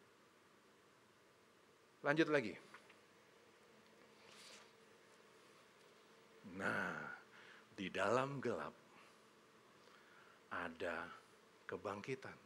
Lanjut 2.00 2.28
lagi. 2.32 2.56
Nah, 6.56 6.96
di 7.76 7.88
dalam 7.92 8.40
gelap 8.40 8.76
ada 10.52 11.08
kebangkitan. 11.68 12.38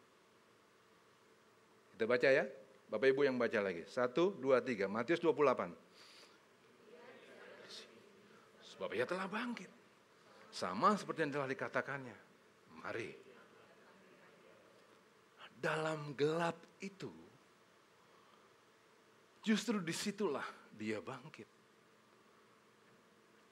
Kita 1.94 2.06
baca 2.10 2.30
ya, 2.30 2.46
Bapak 2.90 3.08
Ibu 3.14 3.22
yang 3.26 3.38
baca 3.38 3.60
lagi. 3.62 3.86
Satu, 3.86 4.34
dua, 4.38 4.60
tiga. 4.60 4.90
Matius 4.90 5.22
28. 5.22 5.83
Sebab 8.74 8.90
ia 8.98 9.06
telah 9.06 9.30
bangkit. 9.30 9.70
Sama 10.50 10.98
seperti 10.98 11.30
yang 11.30 11.34
telah 11.38 11.50
dikatakannya. 11.50 12.18
Mari. 12.82 13.12
Dalam 15.64 16.12
gelap 16.18 16.60
itu, 16.84 17.08
justru 19.40 19.80
di 19.80 19.96
situlah 19.96 20.44
dia 20.76 21.00
bangkit. 21.00 21.48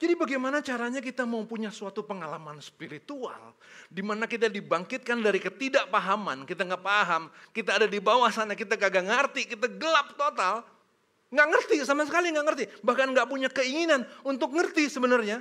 Jadi 0.02 0.18
bagaimana 0.18 0.58
caranya 0.58 0.98
kita 0.98 1.22
mau 1.22 1.46
punya 1.46 1.70
suatu 1.70 2.02
pengalaman 2.02 2.58
spiritual 2.58 3.54
di 3.86 4.02
mana 4.02 4.26
kita 4.26 4.50
dibangkitkan 4.50 5.22
dari 5.22 5.38
ketidakpahaman, 5.38 6.42
kita 6.42 6.66
nggak 6.66 6.82
paham, 6.82 7.30
kita 7.54 7.78
ada 7.78 7.86
di 7.86 8.02
bawah 8.02 8.26
sana, 8.34 8.58
kita 8.58 8.74
kagak 8.74 9.06
ngerti, 9.06 9.54
kita 9.54 9.70
gelap 9.70 10.10
total, 10.18 10.66
nggak 11.32 11.48
ngerti 11.48 11.76
sama 11.88 12.04
sekali 12.04 12.28
nggak 12.28 12.46
ngerti, 12.46 12.64
bahkan 12.84 13.08
nggak 13.10 13.24
punya 13.24 13.48
keinginan 13.48 14.04
untuk 14.28 14.52
ngerti 14.52 14.92
sebenarnya. 14.92 15.40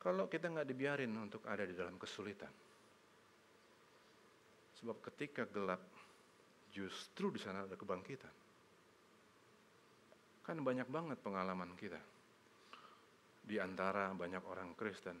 Kalau 0.00 0.30
kita 0.30 0.48
nggak 0.48 0.64
dibiarin 0.64 1.12
untuk 1.18 1.44
ada 1.44 1.66
di 1.66 1.74
dalam 1.76 1.98
kesulitan, 1.98 2.48
sebab 4.80 4.96
ketika 5.10 5.44
gelap, 5.50 5.82
justru 6.72 7.34
di 7.34 7.42
sana 7.42 7.66
ada 7.66 7.76
kebangkitan. 7.76 8.32
Kan 10.40 10.56
banyak 10.64 10.88
banget 10.88 11.18
pengalaman 11.20 11.76
kita 11.76 12.00
di 13.44 13.60
antara 13.60 14.14
banyak 14.16 14.40
orang 14.46 14.72
Kristen 14.78 15.18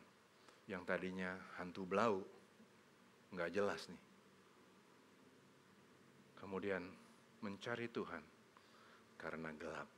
yang 0.64 0.86
tadinya 0.86 1.36
hantu 1.60 1.84
belau, 1.84 2.24
nggak 3.34 3.50
jelas 3.52 3.84
nih. 3.90 4.02
Kemudian 6.40 6.88
mencari 7.44 7.92
Tuhan 7.92 8.39
karena 9.20 9.52
gelap. 9.52 9.88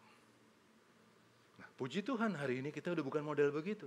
Nah, 1.63 1.69
puji 1.79 2.03
Tuhan 2.03 2.35
hari 2.35 2.59
ini 2.59 2.75
kita 2.75 2.91
udah 2.91 3.05
bukan 3.07 3.23
model 3.23 3.55
begitu. 3.55 3.87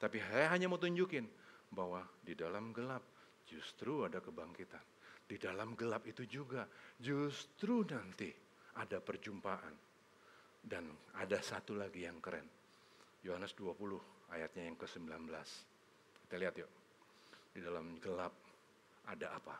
Tapi 0.00 0.16
saya 0.24 0.48
hanya 0.56 0.72
mau 0.72 0.80
tunjukin 0.80 1.28
bahwa 1.68 2.00
di 2.24 2.32
dalam 2.32 2.72
gelap 2.72 3.04
justru 3.44 4.08
ada 4.08 4.24
kebangkitan. 4.24 4.80
Di 5.28 5.36
dalam 5.36 5.76
gelap 5.76 6.08
itu 6.08 6.24
juga 6.24 6.64
justru 6.96 7.84
nanti 7.84 8.32
ada 8.80 9.04
perjumpaan. 9.04 9.76
Dan 10.64 10.88
ada 11.20 11.44
satu 11.44 11.76
lagi 11.76 12.08
yang 12.08 12.24
keren 12.24 12.48
Yohanes 13.20 13.52
20 13.52 14.32
ayatnya 14.32 14.64
yang 14.64 14.76
ke-19. 14.80 15.28
Kita 16.24 16.36
lihat 16.40 16.54
yuk. 16.56 16.72
Di 17.52 17.60
dalam 17.60 18.00
gelap 18.00 18.32
ada 19.04 19.28
apa? 19.36 19.56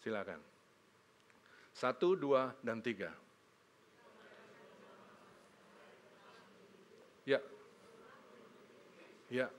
Silakan. 0.00 0.40
Satu, 1.76 2.16
dua, 2.16 2.56
dan 2.64 2.80
tiga. 2.80 3.12
Ya. 7.26 7.42
Ya. 9.26 9.50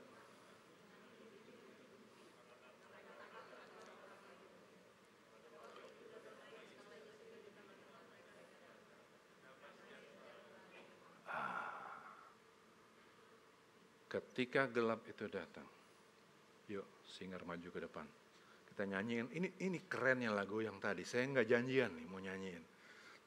Ketika 14.08 14.64
gelap 14.72 15.04
itu 15.04 15.28
datang, 15.28 15.68
yuk 16.72 16.88
singer 17.04 17.44
maju 17.44 17.68
ke 17.68 17.80
depan. 17.84 18.08
Kita 18.72 18.88
nyanyiin, 18.88 19.28
ini 19.36 19.52
ini 19.60 19.84
kerennya 19.84 20.32
lagu 20.32 20.64
yang 20.64 20.80
tadi. 20.80 21.04
Saya 21.04 21.28
nggak 21.28 21.44
janjian 21.44 21.92
nih 21.92 22.06
mau 22.08 22.16
nyanyiin. 22.16 22.64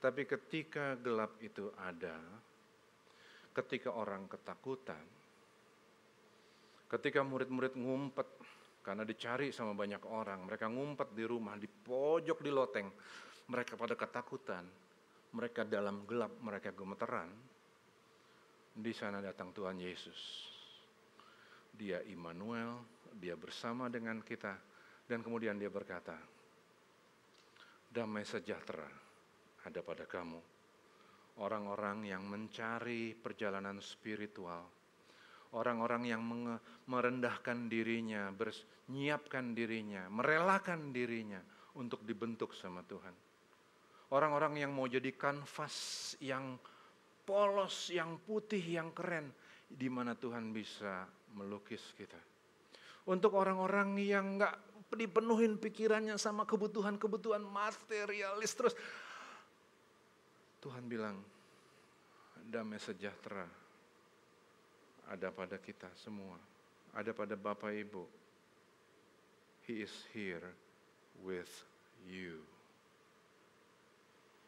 Tapi 0.02 0.26
ketika 0.26 0.98
gelap 0.98 1.38
itu 1.46 1.70
ada, 1.78 2.18
ketika 3.52 3.92
orang 3.92 4.28
ketakutan, 4.32 5.04
ketika 6.88 7.22
murid-murid 7.24 7.76
ngumpet 7.76 8.28
karena 8.82 9.06
dicari 9.06 9.54
sama 9.54 9.78
banyak 9.78 10.02
orang, 10.10 10.48
mereka 10.48 10.66
ngumpet 10.72 11.14
di 11.14 11.24
rumah, 11.28 11.56
di 11.56 11.70
pojok 11.70 12.40
di 12.42 12.52
loteng, 12.52 12.88
mereka 13.52 13.78
pada 13.78 13.94
ketakutan, 13.94 14.66
mereka 15.38 15.62
dalam 15.64 16.04
gelap, 16.10 16.34
mereka 16.42 16.74
gemeteran. 16.74 17.30
Di 18.72 18.96
sana 18.96 19.20
datang 19.20 19.52
Tuhan 19.52 19.76
Yesus 19.84 20.52
dia 21.82 22.04
Immanuel, 22.06 22.84
dia 23.16 23.34
bersama 23.34 23.88
dengan 23.88 24.20
kita, 24.22 24.54
dan 25.08 25.24
kemudian 25.24 25.58
dia 25.58 25.72
berkata, 25.72 26.14
damai 27.90 28.22
sejahtera 28.22 28.88
ada 29.66 29.80
pada 29.82 30.06
kamu. 30.06 30.51
Orang-orang 31.40 32.04
yang 32.06 32.28
mencari 32.28 33.16
perjalanan 33.16 33.80
spiritual, 33.80 34.68
orang-orang 35.56 36.04
yang 36.12 36.22
merendahkan 36.86 37.72
dirinya, 37.72 38.30
menyiapkan 38.36 39.56
dirinya, 39.56 40.12
merelakan 40.12 40.92
dirinya 40.92 41.40
untuk 41.80 42.04
dibentuk 42.04 42.52
sama 42.52 42.84
Tuhan. 42.84 43.16
Orang-orang 44.12 44.60
yang 44.60 44.76
mau 44.76 44.92
jadi 44.92 45.16
kanvas 45.16 46.20
yang 46.20 46.60
polos, 47.24 47.88
yang 47.96 48.20
putih, 48.28 48.60
yang 48.60 48.92
keren, 48.92 49.32
di 49.72 49.88
mana 49.88 50.12
Tuhan 50.20 50.52
bisa 50.52 51.08
melukis 51.32 51.96
kita. 51.96 52.20
Untuk 53.08 53.34
orang-orang 53.40 53.96
yang 54.04 54.36
nggak 54.36 54.72
dipenuhin 54.92 55.56
pikirannya 55.56 56.20
sama 56.20 56.44
kebutuhan-kebutuhan 56.44 57.42
materialis 57.48 58.52
terus. 58.52 58.76
Tuhan 60.62 60.86
bilang, 60.86 61.18
damai 62.46 62.78
sejahtera 62.78 63.50
ada 65.10 65.28
pada 65.34 65.58
kita 65.58 65.90
semua. 65.98 66.38
Ada 66.94 67.12
pada 67.12 67.34
Bapak 67.34 67.74
Ibu. 67.74 68.04
He 69.66 69.82
is 69.82 69.94
here 70.14 70.54
with 71.26 71.50
you. 72.06 72.46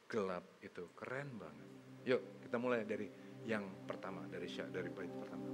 Gelap 0.07 0.45
itu 0.61 0.85
keren 0.93 1.33
banget. 1.41 1.69
Yuk 2.05 2.21
kita 2.45 2.61
mulai 2.61 2.85
dari 2.85 3.09
yang 3.43 3.65
pertama, 3.89 4.23
dari 4.29 4.47
dari 4.47 4.89
bait 4.91 5.11
pertama 5.17 5.53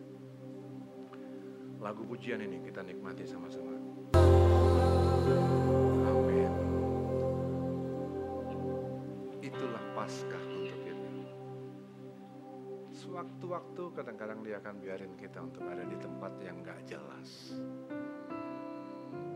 lagu 1.79 2.03
pujian 2.03 2.43
ini 2.43 2.59
kita 2.59 2.83
nikmati 2.83 3.23
sama-sama. 3.23 3.71
Itulah 4.11 5.58
Paskah 10.09 10.41
untuk 10.41 10.79
kita. 10.89 11.09
sewaktu-waktu 12.97 13.83
kadang-kadang 13.93 14.41
dia 14.41 14.57
akan 14.57 14.81
biarin 14.81 15.13
kita 15.13 15.37
untuk 15.37 15.61
ada 15.69 15.85
di 15.85 15.93
tempat 16.01 16.33
yang 16.41 16.65
gak 16.65 16.81
jelas. 16.89 17.53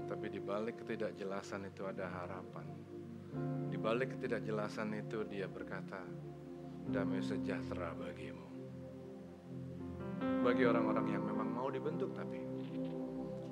Tapi 0.10 0.26
di 0.34 0.42
balik 0.42 0.82
ketidakjelasan 0.82 1.70
itu 1.70 1.86
ada 1.86 2.10
harapan. 2.10 2.66
Di 3.70 3.78
balik 3.78 4.18
ketidakjelasan 4.18 4.98
itu 4.98 5.22
dia 5.30 5.46
berkata, 5.46 6.02
damai 6.90 7.22
sejahtera 7.22 7.94
bagimu. 7.94 8.50
Bagi 10.42 10.66
orang-orang 10.66 11.06
yang 11.14 11.22
memang 11.22 11.54
mau 11.54 11.70
dibentuk 11.70 12.18
tapi 12.18 12.42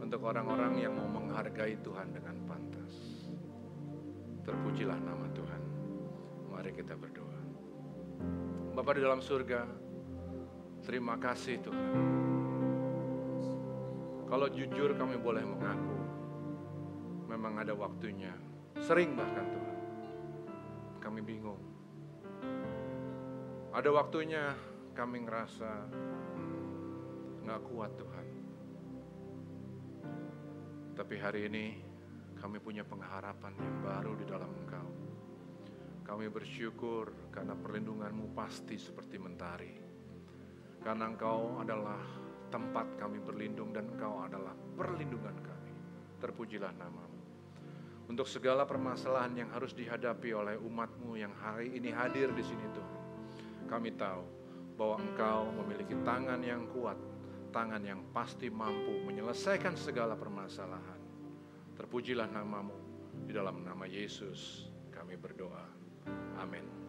untuk 0.02 0.26
orang-orang 0.26 0.74
yang 0.74 0.98
mau 0.98 1.06
menghargai 1.06 1.78
Tuhan 1.86 2.18
dengan 2.18 2.34
pantas. 2.50 2.94
Terpujilah 4.42 4.98
nama 4.98 5.30
Tuhan. 5.38 5.61
Mari 6.52 6.76
kita 6.76 7.00
berdoa. 7.00 7.40
Bapak 8.76 9.00
di 9.00 9.02
dalam 9.02 9.24
surga, 9.24 9.64
terima 10.84 11.16
kasih 11.16 11.64
Tuhan. 11.64 11.92
Kalau 14.28 14.48
jujur 14.52 14.96
kami 14.96 15.16
boleh 15.20 15.44
mengaku, 15.48 16.00
memang 17.32 17.60
ada 17.60 17.72
waktunya, 17.76 18.36
sering 18.80 19.16
bahkan 19.16 19.48
Tuhan, 19.48 19.80
kami 21.00 21.20
bingung. 21.24 21.60
Ada 23.72 23.88
waktunya 23.92 24.52
kami 24.92 25.24
ngerasa 25.24 25.72
nggak 27.48 27.62
kuat 27.72 27.92
Tuhan. 27.96 28.28
Tapi 30.96 31.16
hari 31.16 31.48
ini 31.48 31.66
kami 32.40 32.60
punya 32.60 32.84
pengharapan 32.84 33.56
yang 33.56 33.78
baru 33.84 34.14
di 34.20 34.26
dalam 34.28 34.52
Engkau. 34.64 35.11
Kami 36.12 36.28
bersyukur 36.28 37.32
karena 37.32 37.56
perlindunganmu 37.56 38.36
pasti 38.36 38.76
seperti 38.76 39.16
mentari. 39.16 39.72
Karena 40.84 41.08
Engkau 41.08 41.64
adalah 41.64 42.04
tempat 42.52 43.00
kami 43.00 43.24
berlindung 43.24 43.72
dan 43.72 43.88
Engkau 43.96 44.20
adalah 44.20 44.52
perlindungan 44.52 45.40
kami. 45.40 45.72
Terpujilah 46.20 46.76
namamu. 46.76 47.24
Untuk 48.12 48.28
segala 48.28 48.68
permasalahan 48.68 49.40
yang 49.40 49.50
harus 49.56 49.72
dihadapi 49.72 50.36
oleh 50.36 50.60
umatmu 50.60 51.16
yang 51.16 51.32
hari 51.32 51.80
ini 51.80 51.96
hadir 51.96 52.36
di 52.36 52.44
sini 52.44 52.68
Tuhan. 52.76 53.02
Kami 53.72 53.96
tahu 53.96 54.24
bahwa 54.76 55.00
Engkau 55.00 55.48
memiliki 55.64 55.96
tangan 56.04 56.44
yang 56.44 56.68
kuat, 56.76 57.00
tangan 57.56 57.88
yang 57.88 58.04
pasti 58.12 58.52
mampu 58.52 59.00
menyelesaikan 59.08 59.80
segala 59.80 60.20
permasalahan. 60.20 61.00
Terpujilah 61.80 62.28
namamu, 62.28 62.76
di 63.24 63.32
dalam 63.32 63.64
nama 63.64 63.88
Yesus 63.88 64.68
kami 64.92 65.16
berdoa. 65.16 65.81
Amin. 66.42 66.81